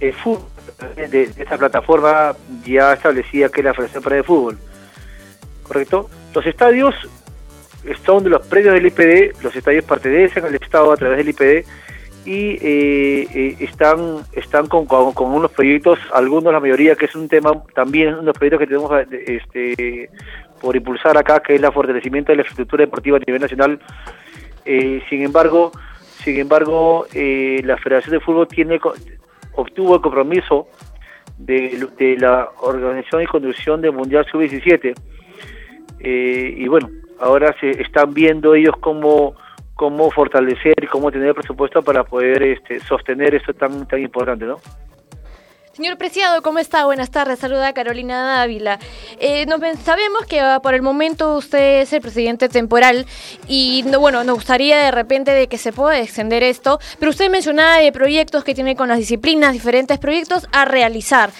el 0.00 0.12
fútbol 0.14 0.46
de, 0.96 1.08
de 1.08 1.42
esta 1.42 1.58
plataforma 1.58 2.34
ya 2.64 2.94
establecida 2.94 3.48
que 3.48 3.60
es 3.60 3.64
la 3.64 3.74
Federación 3.74 4.02
Peruana 4.02 4.22
de 4.22 4.26
Fútbol. 4.26 4.58
¿Correcto? 5.62 6.10
Los 6.34 6.46
estadios 6.46 6.94
son 8.04 8.24
de 8.24 8.30
los 8.30 8.46
predios 8.46 8.74
del 8.74 8.86
IPD, 8.86 9.42
los 9.42 9.54
estadios 9.54 9.84
pertenecen 9.84 10.44
al 10.44 10.54
Estado 10.54 10.92
a 10.92 10.96
través 10.96 11.18
del 11.18 11.28
IPD 11.30 11.66
y 12.24 12.50
eh, 12.60 13.28
eh, 13.34 13.56
están 13.60 14.24
están 14.32 14.66
con, 14.66 14.84
con, 14.86 15.32
unos 15.32 15.50
proyectos, 15.52 15.98
algunos, 16.12 16.52
la 16.52 16.60
mayoría, 16.60 16.94
que 16.94 17.06
es 17.06 17.14
un 17.14 17.28
tema 17.28 17.62
también, 17.74 18.14
unos 18.14 18.36
proyectos 18.36 18.60
que 18.60 18.66
tenemos 18.66 18.92
este, 19.26 20.10
por 20.60 20.76
impulsar 20.76 21.16
acá, 21.16 21.40
que 21.40 21.54
es 21.54 21.62
el 21.62 21.72
fortalecimiento 21.72 22.32
de 22.32 22.36
la 22.36 22.42
infraestructura 22.42 22.84
deportiva 22.84 23.16
a 23.16 23.20
nivel 23.20 23.40
nacional. 23.40 23.80
Eh, 24.64 25.02
sin 25.08 25.22
embargo, 25.22 25.72
sin 26.22 26.38
embargo, 26.38 27.06
eh, 27.14 27.60
la 27.64 27.76
Federación 27.78 28.12
de 28.12 28.20
Fútbol 28.20 28.46
tiene 28.46 28.78
obtuvo 29.54 29.96
el 29.96 30.00
compromiso 30.00 30.68
de, 31.38 31.88
de 31.98 32.16
la 32.18 32.48
organización 32.60 33.22
y 33.22 33.26
conducción 33.26 33.80
del 33.80 33.92
Mundial 33.92 34.26
Sub-17. 34.30 34.94
Eh, 36.00 36.54
y 36.56 36.68
bueno, 36.68 36.90
ahora 37.18 37.54
se 37.60 37.70
están 37.82 38.12
viendo 38.12 38.54
ellos 38.54 38.74
cómo, 38.80 39.34
cómo 39.74 40.10
fortalecer 40.10 40.74
y 40.82 40.86
cómo 40.86 41.10
tener 41.10 41.34
presupuesto 41.34 41.82
para 41.82 42.04
poder 42.04 42.42
este, 42.42 42.80
sostener 42.80 43.34
esto 43.34 43.54
tan, 43.54 43.86
tan 43.86 44.00
importante, 44.00 44.44
¿no? 44.44 44.58
Señor 45.72 45.96
Preciado, 45.98 46.42
¿cómo 46.42 46.58
está? 46.58 46.84
Buenas 46.84 47.10
tardes, 47.10 47.38
saluda 47.38 47.72
Carolina 47.72 48.38
Dávila. 48.38 48.80
Eh, 49.20 49.46
nos 49.46 49.60
ven- 49.60 49.78
sabemos 49.82 50.26
que 50.26 50.40
ah, 50.40 50.58
por 50.60 50.74
el 50.74 50.82
momento 50.82 51.36
usted 51.36 51.82
es 51.82 51.92
el 51.92 52.00
presidente 52.02 52.48
temporal 52.48 53.06
y 53.46 53.84
no, 53.86 54.00
bueno, 54.00 54.24
nos 54.24 54.34
gustaría 54.34 54.76
de 54.78 54.90
repente 54.90 55.30
de 55.30 55.46
que 55.46 55.58
se 55.58 55.72
pueda 55.72 55.98
extender 56.00 56.42
esto, 56.42 56.80
pero 56.98 57.10
usted 57.10 57.30
mencionaba 57.30 57.76
de 57.78 57.92
proyectos 57.92 58.42
que 58.42 58.54
tiene 58.54 58.74
con 58.74 58.88
las 58.88 58.98
disciplinas, 58.98 59.52
diferentes 59.52 59.98
proyectos 59.98 60.48
a 60.52 60.64
realizar. 60.64 61.30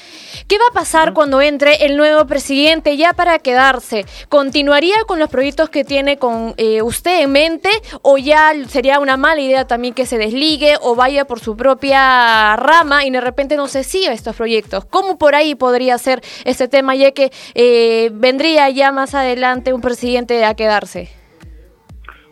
¿Qué 0.47 0.59
va 0.59 0.65
a 0.71 0.75
pasar 0.75 1.13
cuando 1.13 1.41
entre 1.43 1.85
el 1.85 1.97
nuevo 1.97 2.25
presidente 2.27 2.97
ya 2.97 3.13
para 3.13 3.41
quedarse? 3.41 4.07
¿Continuaría 4.29 4.95
con 5.07 5.19
los 5.19 5.29
proyectos 5.29 5.71
que 5.71 5.85
tiene 5.85 6.19
con 6.19 6.55
eh, 6.57 6.83
usted 6.83 7.21
en 7.23 7.33
mente 7.33 7.69
o 8.03 8.17
ya 8.17 8.53
sería 8.69 9.01
una 9.01 9.17
mala 9.17 9.41
idea 9.41 9.67
también 9.67 9.93
que 9.93 10.07
se 10.07 10.19
desligue 10.19 10.77
o 10.81 10.95
vaya 10.95 11.25
por 11.25 11.41
su 11.41 11.57
propia 11.57 12.55
rama 12.57 13.05
y 13.05 13.11
de 13.11 13.21
repente 13.21 13.57
no 13.57 13.67
se 13.67 13.83
siga 13.83 14.13
estos 14.21 14.37
proyectos? 14.37 14.85
¿Cómo 14.85 15.19
por 15.19 15.35
ahí 15.35 15.55
podría 15.55 15.97
ser 15.99 16.21
este 16.45 16.69
tema 16.69 16.95
ya 16.95 17.11
que 17.13 17.31
eh, 17.55 18.11
vendría 18.13 18.69
ya 18.71 18.93
más 18.93 19.15
adelante 19.15 19.73
un 19.73 19.81
presidente 19.81 20.45
a 20.45 20.55
quedarse? 20.55 21.09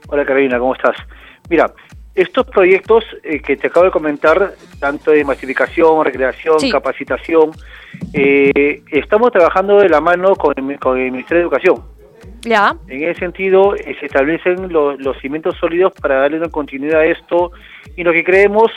Hola 0.09 0.25
Carolina, 0.25 0.59
¿cómo 0.59 0.75
estás? 0.75 0.97
Mira, 1.51 1.73
estos 2.15 2.47
proyectos 2.47 3.05
eh, 3.23 3.41
que 3.41 3.57
te 3.57 3.69
acabo 3.69 3.87
de 3.87 3.93
comentar, 3.93 4.53
tanto 4.81 5.11
de 5.13 5.25
masificación, 5.25 6.05
recreación, 6.05 6.59
Sí. 6.61 6.71
capacitación, 6.71 7.51
eh, 8.13 8.83
estamos 8.91 9.33
trabajando 9.33 9.79
de 9.79 9.89
la 9.89 10.01
mano 10.01 10.35
con 10.37 10.55
el, 10.57 10.79
con 10.79 10.99
el 10.99 11.11
Ministerio 11.13 11.39
de 11.39 11.43
Educación. 11.43 11.83
¿Ya? 12.43 12.75
En 12.87 13.03
ese 13.03 13.19
sentido, 13.21 13.75
eh, 13.75 13.97
se 13.99 14.07
establecen 14.07 14.73
lo- 14.73 14.97
los 14.97 15.19
cimientos 15.21 15.57
sólidos 15.59 15.93
para 16.01 16.21
darle 16.21 16.39
una 16.39 16.49
continuidad 16.49 17.01
a 17.01 17.05
esto 17.07 17.53
y 17.97 18.05
lo 18.05 18.13
que 18.13 18.23
creemos 18.25 18.71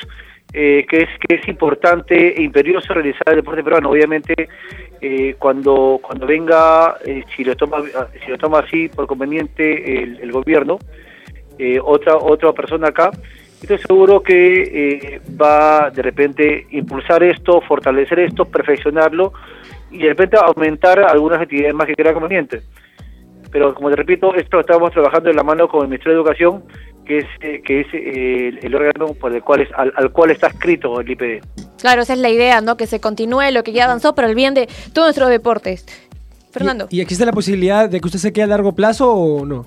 eh, 0.53 0.85
que 0.89 1.03
es 1.03 1.09
que 1.19 1.35
es 1.35 1.47
importante 1.47 2.37
e 2.37 2.41
imperioso 2.43 2.93
realizar 2.93 3.23
el 3.27 3.37
deporte 3.37 3.63
peruano. 3.63 3.89
Obviamente, 3.89 4.33
eh, 4.99 5.35
cuando 5.39 5.99
cuando 6.01 6.25
venga, 6.25 6.97
eh, 7.05 7.23
si 7.35 7.43
lo 7.43 7.55
toma 7.55 7.77
si 8.23 8.31
lo 8.31 8.37
toma 8.37 8.59
así 8.59 8.89
por 8.89 9.07
conveniente 9.07 10.03
el, 10.03 10.19
el 10.19 10.31
gobierno, 10.31 10.79
eh, 11.57 11.79
otra 11.81 12.17
otra 12.17 12.51
persona 12.53 12.89
acá, 12.89 13.11
estoy 13.61 13.77
seguro 13.79 14.21
que 14.21 14.61
eh, 14.63 15.21
va 15.39 15.89
de 15.89 16.01
repente 16.01 16.67
impulsar 16.71 17.23
esto, 17.23 17.61
fortalecer 17.61 18.19
esto, 18.19 18.45
perfeccionarlo 18.45 19.33
y 19.89 19.99
de 19.99 20.09
repente 20.09 20.37
aumentar 20.37 20.99
algunas 20.99 21.41
actividades 21.41 21.75
más 21.75 21.87
que 21.87 21.95
crea 21.95 22.13
conveniente 22.13 22.61
pero 23.51 23.73
como 23.73 23.89
te 23.89 23.95
repito, 23.95 24.33
esto 24.35 24.57
lo 24.57 24.61
estamos 24.61 24.91
trabajando 24.91 25.29
en 25.29 25.35
la 25.35 25.43
mano 25.43 25.67
con 25.67 25.81
el 25.81 25.87
Ministerio 25.87 26.13
de 26.13 26.21
Educación, 26.21 26.63
que 27.05 27.19
es 27.19 27.25
eh, 27.41 27.61
que 27.63 27.81
es 27.81 27.87
eh, 27.93 28.47
el, 28.47 28.59
el 28.63 28.75
órgano 28.75 29.13
por 29.13 29.35
el 29.35 29.41
cual 29.43 29.61
es, 29.61 29.69
al, 29.75 29.91
al 29.95 30.11
cual 30.11 30.31
está 30.31 30.47
escrito 30.47 30.99
el 30.99 31.09
IPD. 31.09 31.43
Claro, 31.79 32.01
esa 32.01 32.13
es 32.13 32.19
la 32.19 32.29
idea, 32.29 32.61
¿no? 32.61 32.77
Que 32.77 32.87
se 32.87 32.99
continúe 32.99 33.51
lo 33.51 33.63
que 33.63 33.73
ya 33.73 33.85
avanzó 33.85 34.15
para 34.15 34.29
el 34.29 34.35
bien 34.35 34.53
de 34.53 34.67
todos 34.93 35.07
nuestros 35.07 35.29
deportes. 35.29 35.85
Fernando. 36.51 36.87
¿Y, 36.89 36.97
y 36.97 37.01
existe 37.01 37.25
la 37.25 37.31
posibilidad 37.31 37.89
de 37.89 37.99
que 37.99 38.07
usted 38.07 38.19
se 38.19 38.33
quede 38.33 38.43
a 38.43 38.47
largo 38.47 38.73
plazo 38.73 39.11
o 39.13 39.45
no? 39.45 39.65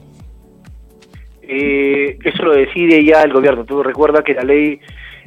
Eh, 1.42 2.18
eso 2.24 2.42
lo 2.44 2.52
decide 2.52 3.04
ya 3.04 3.22
el 3.22 3.32
gobierno. 3.32 3.64
Tú 3.64 3.82
recuerdas 3.82 4.24
que 4.24 4.34
la 4.34 4.44
ley 4.44 4.80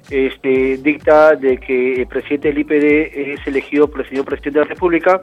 este, 0.09 0.77
dicta 0.77 1.35
de 1.35 1.57
que 1.57 2.01
el 2.01 2.07
presidente 2.07 2.49
del 2.49 2.59
IPD 2.59 3.33
es 3.33 3.47
elegido 3.47 3.89
por 3.89 4.01
el 4.01 4.09
señor 4.09 4.25
presidente 4.25 4.59
de 4.59 4.65
la 4.65 4.69
República 4.69 5.21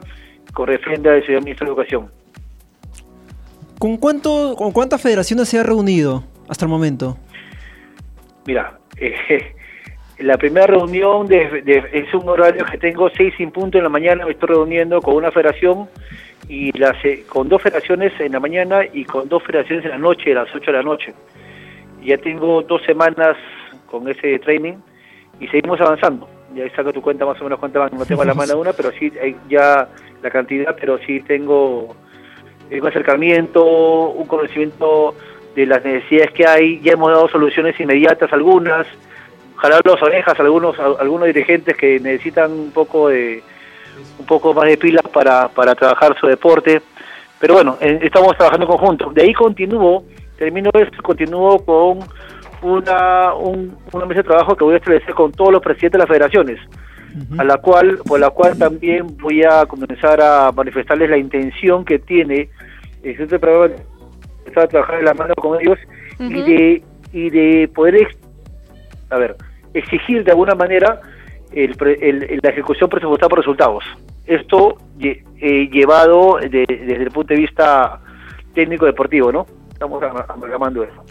con 0.53 0.67
referenda 0.67 1.11
del 1.11 1.25
señor 1.25 1.43
ministro 1.43 1.65
de 1.65 1.71
Educación. 1.71 2.11
¿Con, 3.79 3.97
cuánto, 3.97 4.55
¿Con 4.57 4.71
cuántas 4.71 5.01
federaciones 5.01 5.49
se 5.49 5.59
ha 5.59 5.63
reunido 5.63 6.23
hasta 6.47 6.65
el 6.65 6.69
momento? 6.69 7.17
Mira, 8.45 8.77
eh, 8.97 9.55
la 10.19 10.37
primera 10.37 10.67
reunión 10.67 11.27
de, 11.27 11.61
de- 11.61 11.89
es 11.93 12.13
un 12.13 12.27
horario 12.29 12.65
que 12.65 12.77
tengo 12.77 13.09
seis 13.15 13.33
sin 13.37 13.51
punto 13.51 13.77
en 13.77 13.83
la 13.83 13.89
mañana, 13.89 14.25
me 14.25 14.31
estoy 14.31 14.49
reuniendo 14.49 15.01
con 15.01 15.15
una 15.15 15.31
federación 15.31 15.89
y 16.47 16.71
las, 16.77 16.95
eh, 17.03 17.23
con 17.27 17.49
dos 17.49 17.61
federaciones 17.61 18.13
en 18.19 18.31
la 18.33 18.39
mañana 18.39 18.81
y 18.93 19.03
con 19.03 19.27
dos 19.27 19.43
federaciones 19.43 19.83
en 19.85 19.91
la 19.91 19.97
noche, 19.97 20.31
a 20.31 20.43
las 20.43 20.55
8 20.55 20.65
de 20.71 20.77
la 20.77 20.83
noche. 20.83 21.13
Ya 22.03 22.17
tengo 22.19 22.61
dos 22.61 22.83
semanas 22.85 23.35
con 23.87 24.07
ese 24.07 24.37
training 24.39 24.75
y 25.39 25.47
seguimos 25.47 25.81
avanzando. 25.81 26.29
Ya 26.55 26.69
saco 26.75 26.93
tu 26.93 27.01
cuenta 27.01 27.25
más 27.25 27.41
o 27.41 27.43
menos 27.45 27.59
cuántas 27.59 27.89
van, 27.89 27.99
no 27.99 28.05
tengo 28.05 28.23
la 28.23 28.35
mano 28.35 28.59
una, 28.59 28.73
pero 28.73 28.91
sí 28.91 29.11
hay 29.21 29.35
ya 29.49 29.89
la 30.21 30.29
cantidad, 30.29 30.75
pero 30.79 30.99
sí 30.99 31.19
tengo 31.21 31.95
eh, 31.95 32.04
un 32.71 32.87
acercamiento, 32.87 33.63
un 33.65 34.25
conocimiento 34.27 35.15
de 35.55 35.65
las 35.65 35.83
necesidades 35.83 36.31
que 36.31 36.45
hay, 36.47 36.79
ya 36.81 36.93
hemos 36.93 37.11
dado 37.11 37.29
soluciones 37.29 37.79
inmediatas 37.79 38.31
algunas, 38.33 38.85
jalar 39.57 39.81
las 39.85 40.01
orejas 40.01 40.37
a 40.39 40.43
algunos, 40.43 40.77
algunos 40.79 41.27
dirigentes 41.27 41.77
que 41.77 41.99
necesitan 41.99 42.51
un 42.51 42.71
poco 42.71 43.09
de 43.09 43.41
un 44.19 44.25
poco 44.25 44.53
más 44.53 44.65
de 44.65 44.77
pilas 44.77 45.03
para, 45.13 45.47
para 45.47 45.73
trabajar 45.75 46.17
su 46.19 46.27
deporte, 46.27 46.81
pero 47.39 47.53
bueno, 47.53 47.77
eh, 47.79 47.99
estamos 48.01 48.35
trabajando 48.35 48.65
en 48.65 48.71
conjunto. 48.71 49.11
De 49.13 49.21
ahí 49.21 49.33
continúo, 49.33 50.03
termino 50.37 50.69
esto, 50.73 51.01
continúo 51.01 51.59
con 51.63 51.99
una, 52.61 53.33
un- 53.35 53.77
una 53.93 54.05
mesa 54.05 54.21
de 54.21 54.27
trabajo 54.27 54.55
que 54.55 54.63
voy 54.65 54.73
a 54.73 54.77
establecer 54.77 55.13
con 55.13 55.31
todos 55.31 55.51
los 55.53 55.61
presidentes 55.61 55.93
de 55.93 55.97
las 55.99 56.07
federaciones, 56.09 56.59
a 57.37 57.43
la 57.43 57.57
cual, 57.57 57.99
por 58.05 58.19
la 58.19 58.29
cual 58.29 58.57
también 58.57 59.15
voy 59.17 59.43
a 59.43 59.65
comenzar 59.65 60.19
a 60.21 60.51
manifestarles 60.51 61.09
la 61.09 61.17
intención 61.17 61.85
que 61.85 61.99
tiene 61.99 62.49
el 63.03 63.09
Instituto 63.11 63.35
de 63.35 63.39
Programa 63.39 63.67
de 63.69 63.75
empezar 64.39 64.63
a 64.63 64.67
trabajar 64.67 64.97
de 64.97 65.03
la 65.03 65.13
mano 65.13 65.33
con 65.35 65.59
ellos 65.61 65.77
y 66.19 66.41
de 66.43 66.83
y 67.13 67.29
de 67.29 67.69
poder 67.73 67.95
ex- 67.95 68.17
a 69.09 69.17
ver 69.17 69.35
exigir 69.73 70.23
de 70.25 70.31
alguna 70.31 70.55
manera 70.55 70.99
el, 71.51 71.75
pre- 71.75 71.97
el- 72.01 72.23
el- 72.23 72.39
la 72.43 72.49
ejecución 72.49 72.89
presupuestada 72.89 73.29
por 73.29 73.39
resultados. 73.39 73.83
Esto 74.25 74.77
lle- 74.97 75.23
eh, 75.39 75.69
llevado 75.71 76.37
de- 76.41 76.65
desde 76.67 77.03
el 77.03 77.11
punto 77.11 77.33
de 77.33 77.39
vista 77.39 78.01
técnico 78.53 78.85
deportivo 78.85 79.31
no 79.31 79.45
estamos 79.71 80.01
ama- 80.03 80.25
amalgamando 80.27 80.83
eso. 80.83 81.03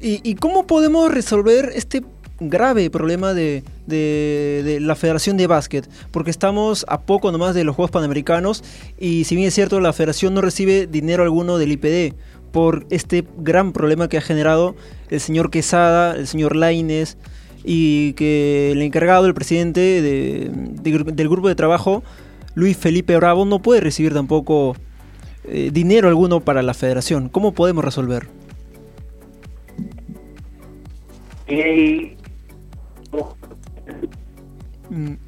¿Y, 0.00 0.20
y 0.22 0.34
cómo 0.36 0.66
podemos 0.66 1.12
resolver 1.12 1.70
este 1.74 2.02
grave 2.40 2.88
problema 2.90 3.34
de, 3.34 3.62
de- 3.86 4.78
la 4.80 4.94
Federación 4.94 5.36
de 5.36 5.46
Básquet? 5.46 5.88
Porque 6.10 6.30
estamos 6.30 6.84
a 6.88 7.00
poco 7.00 7.32
nomás 7.32 7.54
de 7.54 7.64
los 7.64 7.74
Juegos 7.76 7.90
Panamericanos 7.90 8.62
y 8.98 9.24
si 9.24 9.34
bien 9.36 9.48
es 9.48 9.54
cierto, 9.54 9.80
la 9.80 9.92
Federación 9.92 10.34
no 10.34 10.40
recibe 10.40 10.86
dinero 10.86 11.22
alguno 11.22 11.58
del 11.58 11.72
IPD 11.72 12.14
por 12.52 12.86
este 12.90 13.24
gran 13.38 13.72
problema 13.72 14.08
que 14.08 14.16
ha 14.18 14.22
generado 14.22 14.74
el 15.10 15.20
señor 15.20 15.50
Quesada, 15.50 16.14
el 16.16 16.26
señor 16.26 16.56
Laines 16.56 17.18
y 17.64 18.12
que 18.14 18.70
el 18.72 18.82
encargado, 18.82 19.26
el 19.26 19.34
presidente 19.34 19.80
de- 19.80 20.50
de- 20.52 21.12
del 21.12 21.28
grupo 21.28 21.48
de 21.48 21.54
trabajo, 21.54 22.02
Luis 22.54 22.76
Felipe 22.76 23.16
Bravo, 23.16 23.44
no 23.44 23.60
puede 23.60 23.80
recibir 23.80 24.14
tampoco 24.14 24.76
eh, 25.50 25.70
dinero 25.72 26.08
alguno 26.08 26.40
para 26.40 26.62
la 26.62 26.74
federación. 26.74 27.28
¿Cómo 27.30 27.52
podemos 27.52 27.84
resolver? 27.84 28.26
Mm, 31.48 32.17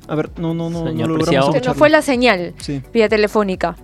A 0.09 0.15
ver, 0.15 0.31
no, 0.39 0.55
no, 0.55 0.71
no, 0.71 0.87
Señor 0.87 1.09
no 1.09 1.17
logramos 1.17 1.19
Preciado. 1.25 1.47
Se 1.47 1.49
nos 1.49 1.57
escucharlo. 1.57 1.79
fue 1.79 1.91
la 1.91 2.03
señal 2.03 2.55
Sí. 2.59 2.83
vía 2.93 3.09
telefónica. 3.09 3.77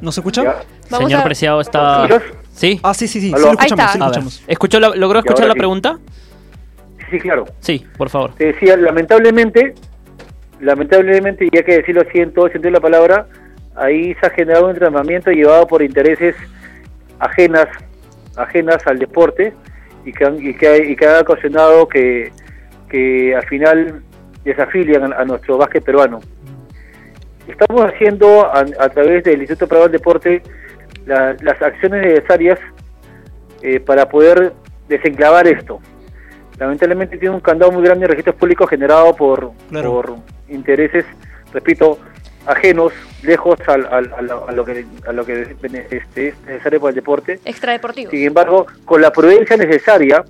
¿No 0.00 0.12
se 0.12 0.20
escucha? 0.20 0.42
Vamos 0.90 1.06
Señor 1.08 1.20
a- 1.20 1.24
Preciado 1.24 1.60
está... 1.60 2.06
¿Sí? 2.52 2.78
Ah, 2.82 2.92
sí, 2.92 3.08
sí, 3.08 3.20
sí. 3.20 3.28
Sí 3.28 3.32
lo 3.32 3.36
Ahí 3.38 3.42
escuchamos, 3.52 3.70
está. 3.70 3.88
sí 3.92 3.98
lo 3.98 4.04
escuchamos. 4.06 4.42
¿escuchó 4.46 4.80
la- 4.80 4.88
¿Logró 4.94 5.18
escuchar 5.20 5.46
la 5.46 5.54
sí. 5.54 5.58
pregunta? 5.58 5.98
sí 7.10 7.18
claro 7.18 7.44
Sí, 7.60 7.84
por 7.96 8.08
favor. 8.10 8.34
te 8.34 8.52
decía 8.52 8.76
lamentablemente 8.76 9.74
lamentablemente 10.60 11.48
y 11.50 11.56
hay 11.56 11.64
que 11.64 11.78
decirlo 11.78 12.02
así 12.08 12.18
en 12.20 12.32
todo 12.32 12.46
el 12.46 12.52
sentido 12.52 12.70
de 12.70 12.76
la 12.78 12.80
palabra 12.82 13.26
ahí 13.76 14.14
se 14.20 14.26
ha 14.26 14.30
generado 14.30 14.66
un 14.66 14.70
entrenamiento 14.72 15.30
llevado 15.30 15.66
por 15.66 15.82
intereses 15.82 16.36
ajenas 17.18 17.66
ajenas 18.36 18.86
al 18.86 18.98
deporte 18.98 19.54
y 20.04 20.12
que 20.12 20.24
han, 20.24 20.36
y 20.46 20.54
que, 20.54 20.68
ha- 20.68 20.76
y 20.76 20.94
que 20.96 21.06
ha 21.06 21.20
ocasionado 21.20 21.88
que, 21.88 22.32
que 22.88 23.34
al 23.34 23.46
final 23.46 24.02
desafilian 24.44 25.12
a, 25.12 25.16
a 25.16 25.24
nuestro 25.24 25.56
básquet 25.58 25.82
peruano. 25.84 26.20
Estamos 27.48 27.84
haciendo 27.86 28.46
a, 28.46 28.60
a 28.60 28.88
través 28.90 29.24
del 29.24 29.40
Instituto 29.40 29.66
Peruano 29.68 29.90
del 29.90 29.98
Deporte 30.00 30.42
la- 31.06 31.34
las 31.40 31.60
acciones 31.60 32.06
necesarias 32.06 32.58
eh, 33.62 33.80
para 33.80 34.08
poder 34.08 34.52
desenclavar 34.88 35.46
esto. 35.46 35.80
lamentablemente 36.58 37.16
tiene 37.16 37.34
un 37.34 37.40
candado 37.40 37.72
muy 37.72 37.82
grande 37.82 38.02
de 38.04 38.08
registros 38.08 38.36
públicos 38.36 38.68
generado 38.68 39.14
por, 39.16 39.52
Claro. 39.70 39.92
por 39.92 40.16
intereses, 40.48 41.04
repito, 41.54 41.98
ajenos, 42.46 42.92
lejos 43.22 43.58
al- 43.66 43.86
al- 43.86 44.12
a, 44.14 44.22
lo, 44.22 44.48
a 44.48 44.52
lo 44.52 44.64
que, 44.64 44.84
a 45.06 45.12
lo 45.12 45.24
que 45.24 45.56
este, 45.90 46.28
es 46.28 46.34
necesario 46.46 46.80
para 46.80 46.90
el 46.90 46.94
deporte. 46.96 47.40
Extradeportivo. 47.44 48.10
Sin 48.10 48.24
embargo, 48.26 48.66
con 48.84 49.00
la 49.00 49.10
prudencia 49.10 49.56
necesaria, 49.56 50.22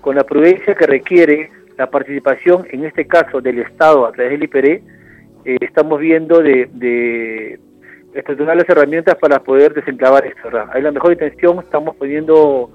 con 0.00 0.14
la 0.16 0.24
prudencia 0.24 0.74
que 0.74 0.86
requiere 0.86 1.50
la 1.76 1.90
participación, 1.90 2.66
en 2.70 2.84
este 2.84 3.06
caso 3.06 3.40
del 3.40 3.58
Estado 3.60 4.06
a 4.06 4.12
través 4.12 4.32
del 4.32 4.44
IPRE, 4.44 4.82
eh, 5.44 5.56
estamos 5.60 6.00
viendo 6.00 6.40
de, 6.42 6.68
de 6.72 7.60
estructurar 8.14 8.56
las 8.56 8.68
herramientas 8.68 9.14
para 9.16 9.40
poder 9.40 9.74
desenclavar 9.74 10.26
esto. 10.26 10.40
¿verdad? 10.44 10.70
Hay 10.72 10.82
la 10.82 10.90
mejor 10.90 11.12
intención, 11.12 11.58
estamos 11.58 11.96
poniendo 11.96 12.70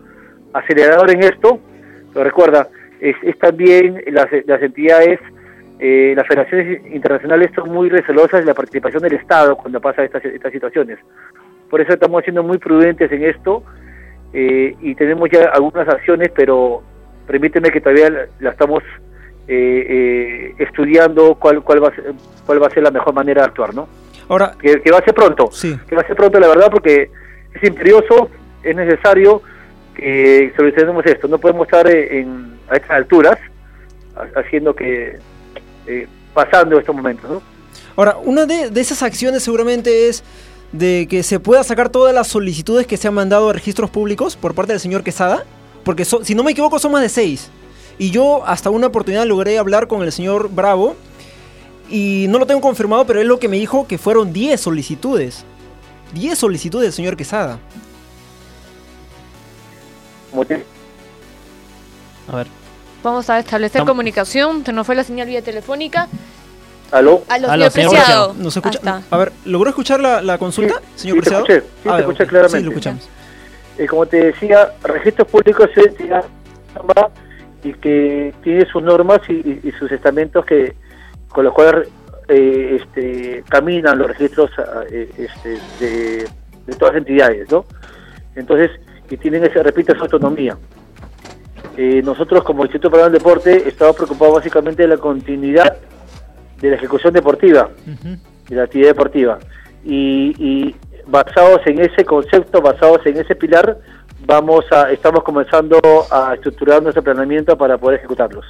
acelerador 0.54 1.10
en 1.12 1.24
esto, 1.24 1.60
pero 2.14 2.26
recuerda, 2.26 2.68
es, 3.00 3.16
es 3.24 3.38
también 3.40 4.04
las, 4.08 4.28
las 4.46 4.62
entidades, 4.62 5.20
eh, 5.80 6.14
las 6.16 6.28
federaciones 6.28 6.86
internacionales 6.94 7.50
son 7.56 7.72
muy 7.72 7.90
recelosas 7.90 8.42
de 8.42 8.46
la 8.46 8.54
participación 8.54 9.02
del 9.02 9.14
Estado 9.14 9.58
cuando 9.58 9.82
pasa 9.82 10.04
estas, 10.04 10.24
estas 10.24 10.52
situaciones. 10.52 11.00
Por 11.70 11.82
eso 11.82 11.94
estamos 11.94 12.24
siendo 12.24 12.44
muy 12.44 12.60
prudentes 12.60 13.12
en 13.12 13.24
esto 13.24 13.64
eh, 14.34 14.76
y 14.80 14.94
tenemos 14.96 15.30
ya 15.32 15.50
algunas 15.54 15.88
acciones, 15.88 16.30
pero 16.36 16.84
permíteme 17.32 17.72
que 17.72 17.80
todavía 17.80 18.10
la, 18.39 18.50
estamos 18.50 18.84
eh, 19.48 19.86
eh, 19.96 20.56
estudiando 20.60 21.36
cuál, 21.36 21.63
cuál, 21.63 21.84
va 21.84 21.88
a 21.89 21.96
ser, 21.96 22.13
cuál 22.46 22.62
va 22.62 22.67
a 22.67 22.70
ser 22.72 22.84
la 22.84 22.91
mejor 22.91 23.13
manera 23.13 23.41
de 23.44 23.48
actuar, 23.48 23.74
¿no? 23.74 23.88
Ahora, 24.28 24.54
Que, 24.62 24.82
que 24.82 24.91
va 24.91 25.00
a 25.00 25.04
ser 25.04 25.13
pronto, 25.13 25.50
sí. 25.52 25.78
que 25.88 25.96
va 25.96 26.02
a 26.02 26.08
ser 26.08 26.15
pronto 26.15 26.39
la 26.39 26.48
verdad 26.48 26.70
porque 26.70 27.10
es 27.54 27.63
imperioso, 27.63 28.30
es 28.63 28.76
necesario 28.76 29.41
que 29.96 30.54
solucionemos 30.58 31.06
esto. 31.06 31.28
No 31.28 31.38
podemos 31.38 31.67
estar 31.67 31.88
eh, 31.88 32.20
en, 32.20 32.54
a 32.70 32.76
estas 32.76 32.91
alturas 32.91 33.38
ha- 34.15 34.39
haciendo 34.39 34.74
que 34.76 35.17
eh, 35.88 36.08
pasando 36.34 36.78
estos 36.80 36.96
momentos, 36.96 37.30
¿no? 37.30 37.41
Ahora, 37.96 38.17
una 38.24 38.46
de, 38.46 38.70
de 38.70 38.82
esas 38.82 39.04
acciones 39.04 39.44
seguramente 39.44 40.08
es 40.10 40.24
de 40.72 41.08
que 41.10 41.24
se 41.24 41.39
pueda 41.41 41.63
sacar 41.63 41.89
todas 41.89 42.13
las 42.13 42.28
solicitudes 42.28 42.88
que 42.88 42.96
se 42.96 43.08
han 43.10 43.13
mandado 43.13 43.50
a 43.50 43.54
registros 43.54 43.89
públicos 43.89 44.38
por 44.38 44.54
parte 44.56 44.72
del 44.72 44.80
señor 44.80 45.04
Quesada, 45.04 45.44
porque 45.84 46.06
so- 46.06 46.24
si 46.24 46.36
no 46.36 46.44
me 46.44 46.52
equivoco 46.52 46.80
son 46.80 46.91
más 46.91 47.02
de 47.02 47.10
seis. 47.10 47.50
Y 47.98 48.10
yo 48.12 48.44
hasta 48.46 48.70
una 48.70 48.88
oportunidad 48.88 49.26
logré 49.26 49.58
hablar 49.58 49.88
con 49.88 50.02
el 50.04 50.12
señor 50.12 50.50
Bravo 50.50 50.96
y 51.89 52.26
no 52.30 52.39
lo 52.39 52.46
tengo 52.48 52.62
confirmado, 52.62 53.06
pero 53.06 53.20
él 53.22 53.28
lo 53.28 53.38
que 53.39 53.48
me 53.48 53.58
dijo 53.58 53.86
que 53.88 53.98
fueron 53.98 54.34
10 54.34 54.60
solicitudes. 54.60 55.44
10 56.13 56.38
solicitudes 56.38 56.84
del 56.86 56.94
señor 56.94 57.15
Quesada. 57.17 57.60
Te- 60.48 60.65
A 62.32 62.36
ver. 62.36 62.48
Vamos 63.04 63.30
a 63.30 63.39
establecer 63.39 63.84
comunicación. 63.84 64.63
Se 64.65 64.72
nos 64.72 64.86
fue 64.86 64.96
la 64.96 65.04
señal 65.04 65.28
vía 65.28 65.41
telefónica. 65.41 66.08
¿Aló? 66.91 67.24
A 67.30 67.38
los 67.39 67.50
Aló, 67.52 67.70
señor 67.70 67.72
señor 67.72 67.91
Preciado. 67.96 68.34
¿Nos 68.38 68.56
escucha? 68.58 69.02
A 69.10 69.17
ver, 69.17 69.32
¿logró 69.46 69.70
escuchar 69.70 70.00
la, 70.02 70.22
la 70.22 70.38
consulta, 70.38 70.76
Sí, 70.96 71.04
señor 71.04 71.15
sí, 71.17 71.22
te 71.24 71.30
Preciado? 71.30 71.46
escuché, 71.48 71.62
sí, 71.62 71.84
te 71.84 71.89
A 71.89 71.91
ver, 71.94 72.02
escuché 72.02 72.24
ok, 72.24 72.30
claramente. 72.30 72.58
Sí, 72.60 72.63
lo 72.63 72.70
escuchamos. 72.72 73.10
Eh, 73.77 73.86
como 73.88 74.05
te 74.05 74.25
decía, 74.25 74.71
registros 74.84 75.27
públicos 75.27 75.69
es 75.75 75.93
y 77.63 77.73
que 77.73 78.34
tiene 78.43 78.65
sus 78.65 78.81
normas 78.81 79.19
y, 79.29 79.34
y- 79.34 79.60
y 79.63 79.71
sus 79.73 79.91
estamentos 79.91 80.45
que 80.45 80.73
con 81.29 81.45
los 81.45 81.53
cuales 81.53 81.88
eh, 82.27 82.79
este, 82.81 83.43
caminan 83.49 83.97
los 83.99 84.07
registros 84.07 84.49
ah, 84.57 84.84
eh, 84.91 85.10
este, 85.17 85.57
de, 85.79 86.27
de 86.65 86.73
todas 86.77 86.95
las 86.95 87.01
entidades, 87.01 87.51
¿no? 87.51 87.65
Entonces, 88.36 88.71
que 89.07 89.17
tienen 89.17 89.43
ese, 89.43 89.62
repito, 89.62 89.93
esa 89.93 90.03
autonomía. 90.03 90.57
Eh, 91.77 92.01
nosotros 92.03 92.43
como 92.43 92.63
Instituto 92.63 92.89
para 92.91 93.05
el 93.07 93.13
Deporte 93.13 93.67
estamos 93.67 93.95
preocupados 93.95 94.36
básicamente 94.36 94.81
de 94.84 94.88
la 94.89 94.97
continuidad 94.97 95.77
de 96.60 96.69
la 96.69 96.75
ejecución 96.75 97.13
deportiva 97.13 97.69
Ujú. 97.88 98.17
de 98.49 98.55
la 98.55 98.63
actividad 98.63 98.89
deportiva. 98.89 99.39
Y, 99.84 100.34
y 100.38 100.75
basados 101.08 101.62
en 101.66 101.80
ese 101.80 102.06
concepto, 102.06 102.62
basados 102.62 103.00
en 103.06 103.18
ese 103.18 103.36
pilar, 103.36 103.78
vamos 104.26 104.66
a, 104.72 104.92
estamos 104.92 105.24
comenzando 105.24 105.80
a 106.10 106.34
estructurar 106.36 106.82
nuestro 106.82 107.04
planeamiento 107.04 107.58
para 107.58 107.78
poder 107.78 108.00
ejecutarlos. 108.00 108.46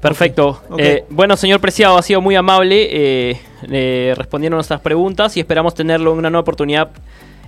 Perfecto. 0.00 0.62
Eh, 0.78 1.04
bueno, 1.10 1.36
señor 1.36 1.60
Preciado, 1.60 1.98
ha 1.98 2.02
sido 2.02 2.20
muy 2.20 2.36
amable 2.36 2.88
eh, 2.90 3.40
eh, 3.70 4.14
respondiendo 4.16 4.54
a 4.56 4.58
nuestras 4.58 4.80
preguntas 4.80 5.36
y 5.36 5.40
esperamos 5.40 5.74
tenerlo 5.74 6.12
en 6.12 6.18
una 6.18 6.30
nueva 6.30 6.42
oportunidad 6.42 6.90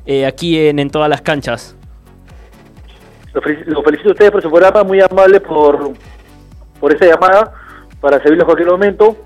eh, 0.04 0.26
aquí 0.26 0.58
en, 0.58 0.80
en 0.80 0.90
todas 0.90 1.08
las 1.08 1.22
canchas. 1.22 1.76
Lo 3.32 3.40
felicito, 3.40 3.70
lo 3.70 3.82
felicito 3.84 4.08
a 4.08 4.12
ustedes 4.12 4.30
por 4.32 4.42
su 4.42 4.50
programa, 4.50 4.82
muy 4.82 5.00
amable 5.00 5.40
por, 5.40 5.92
por 6.80 6.92
esa 6.92 7.06
llamada, 7.06 7.52
para 8.00 8.16
servirles 8.18 8.40
en 8.40 8.46
cualquier 8.46 8.68
momento. 8.68 9.16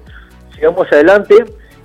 Sigamos 0.55 0.87
adelante. 0.93 1.37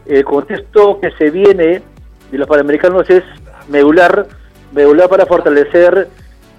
El 0.06 0.26
contexto 0.26 1.00
que 1.00 1.12
se 1.12 1.30
viene 1.30 1.82
de 2.32 2.38
los 2.38 2.48
Panamericanos 2.48 3.10
es 3.10 3.24
medular, 3.68 4.28
medular 4.72 5.10
para 5.10 5.26
fortalecer 5.26 6.08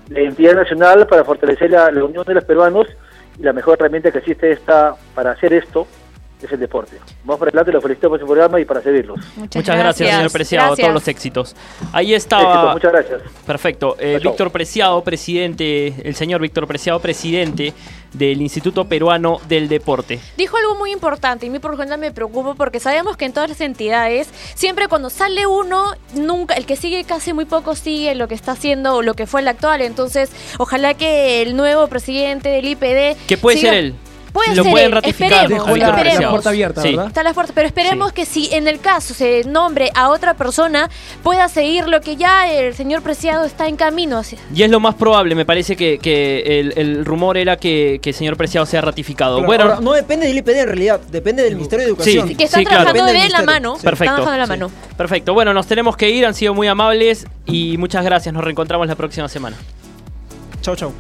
la 0.09 0.21
identidad 0.21 0.55
nacional, 0.55 1.07
para 1.07 1.25
fortalecer 1.25 1.71
la, 1.71 1.91
la 1.91 2.05
unión 2.05 2.25
de 2.25 2.35
los 2.35 2.45
peruanos 2.45 2.87
y 3.39 3.43
la 3.43 3.53
mejor 3.53 3.79
herramienta 3.79 4.11
que 4.11 4.19
existe 4.19 4.51
esta 4.51 4.95
para 5.15 5.33
hacer 5.33 5.53
esto 5.53 5.87
es 6.47 6.53
el 6.53 6.61
deporte. 6.61 6.97
Vamos 7.25 7.39
para 7.39 7.51
adelante, 7.51 7.73
los 7.73 7.83
felicito 7.83 8.09
por 8.09 8.19
su 8.21 8.27
programa 8.27 8.61
y 8.61 8.65
para 8.65 8.83
servirlos. 8.83 9.19
Muchas, 9.37 9.65
gracias, 9.67 10.11
señor 10.11 10.33
Preciado. 10.33 10.67
Gracias. 10.69 10.85
Todos 10.87 10.95
los 10.95 11.09
éxitos. 11.09 11.57
Ahí 11.93 12.15
Éxito, 12.15 12.37
estaba. 12.37 12.73
muchas 12.73 12.93
gracias. 12.93 13.23
Perfecto. 13.47 13.97
Eh. 13.99 14.19
Víctor 14.23 14.51
Preciado, 14.51 15.03
presidente, 15.03 15.95
el 16.05 16.15
señor 16.15 16.41
Víctor 16.41 16.67
Preciado, 16.67 17.01
presidente 17.01 17.73
del 18.13 18.43
Instituto 18.43 18.87
Peruano 18.87 19.39
del 19.49 19.69
Deporte. 19.69 20.19
Dijo 20.37 20.57
algo 20.57 20.75
muy 20.75 20.91
importante 20.91 21.47
y 21.47 21.49
a 21.49 21.53
mí 21.53 21.59
por 21.61 21.71
lo 21.71 21.77
general 21.77 22.01
me 22.01 22.11
preocupa 22.11 22.55
porque 22.55 22.81
sabemos 22.81 23.17
que 23.17 23.25
en 23.25 23.33
todas 23.33 23.49
las 23.51 23.61
entidades, 23.61 24.29
siempre 24.55 24.89
cuando 24.89 25.11
sale 25.11 25.47
uno, 25.47 25.93
nunca, 26.15 26.55
el 26.55 26.67
que 26.67 26.75
sigue 26.75 27.05
casi 27.05 27.33
muy 27.33 27.45
poco 27.45 27.77
sigue 27.77 28.15
lo 28.17 28.27
que 28.27 28.35
está 28.35 28.53
haciendo 28.53 28.97
o 28.97 29.03
lo 29.03 29.15
que 29.15 29.27
fue 29.27 29.43
el 29.43 29.49
actual. 29.49 29.81
Entonces, 29.83 30.31
ojalá 30.59 30.95
que 30.95 31.43
el 31.43 31.57
nuevo 31.57 31.87
presidente 31.87 32.49
del 32.49 32.67
IPD... 32.67 33.17
Que 33.29 33.37
puede 33.39 33.59
siga- 33.59 33.71
ser 33.71 33.79
él. 33.85 33.95
Puede 34.33 34.55
Lo 34.55 34.63
ser 34.63 34.71
pueden 34.71 34.87
él, 34.89 34.93
ratificar. 34.93 35.33
esperemos, 35.43 35.51
Dejó 35.67 35.77
la, 35.77 35.91
Víctor 35.91 36.23
la 36.23 36.31
puerta 36.31 36.49
abierta, 36.51 36.83
Sí. 36.83 36.89
¿verdad? 36.91 37.07
Está 37.09 37.23
las 37.23 37.35
puertas, 37.35 37.53
pero 37.55 37.67
esperemos 37.67 38.09
Sí. 38.11 38.15
que 38.15 38.25
si 38.27 38.55
en 38.55 38.69
el 38.69 38.79
caso 38.81 39.13
se 39.15 39.45
nombre 39.45 39.91
a 39.95 40.09
otra 40.11 40.35
persona, 40.35 40.89
pueda 41.23 41.49
seguir 41.49 41.89
lo 41.89 42.01
que 42.01 42.17
ya 42.17 42.51
el 42.53 42.75
señor 42.75 43.03
Preciado 43.03 43.45
está 43.45 43.67
en 43.69 43.77
camino 43.77 44.19
hacia. 44.19 44.39
Y 44.55 44.63
es 44.63 44.71
lo 44.71 44.79
más 44.81 44.95
probable, 44.95 45.35
me 45.35 45.45
parece 45.45 45.75
que, 45.77 45.99
que 45.99 46.61
el, 46.61 46.75
el 46.77 47.05
rumor 47.05 47.37
era 47.37 47.57
que, 47.57 47.99
que 48.03 48.11
el 48.11 48.15
señor 48.17 48.37
Preciado 48.37 48.67
sea 48.67 48.81
ratificado. 48.81 49.43
Bueno, 49.43 49.65
ahora, 49.65 49.81
no 49.81 49.93
depende 49.93 50.27
del 50.27 50.39
IPD 50.39 50.59
en 50.61 50.67
realidad, 50.69 51.01
depende 51.11 51.43
del 51.43 51.57
Ministerio 51.57 51.85
de 51.87 51.91
Educación. 51.91 52.29
Sí, 52.29 52.35
Que 52.37 52.47
claro. 52.47 52.65
trabajando 52.85 53.05
de 53.07 53.29
la 53.29 53.43
mano. 53.43 53.77
Sí. 53.77 53.83
Perfecto. 53.83 54.05
Están 54.15 54.25
trabajando 54.25 54.33
de 54.33 54.39
la 54.39 54.45
Sí. 54.47 54.51
mano. 54.51 54.71
perfecto. 54.97 55.35
Bueno, 55.35 55.53
nos 55.55 55.67
tenemos 55.67 55.97
que 55.97 56.09
ir, 56.11 56.25
han 56.27 56.35
sido 56.35 56.55
muy 56.55 56.69
amables 56.69 57.27
y 57.47 57.77
muchas 57.79 58.05
gracias. 58.05 58.33
Nos 58.33 58.45
reencontramos 58.45 58.87
la 58.87 58.95
próxima 58.95 59.29
semana. 59.29 59.57
Chau, 60.63 60.77
chau. 60.77 60.93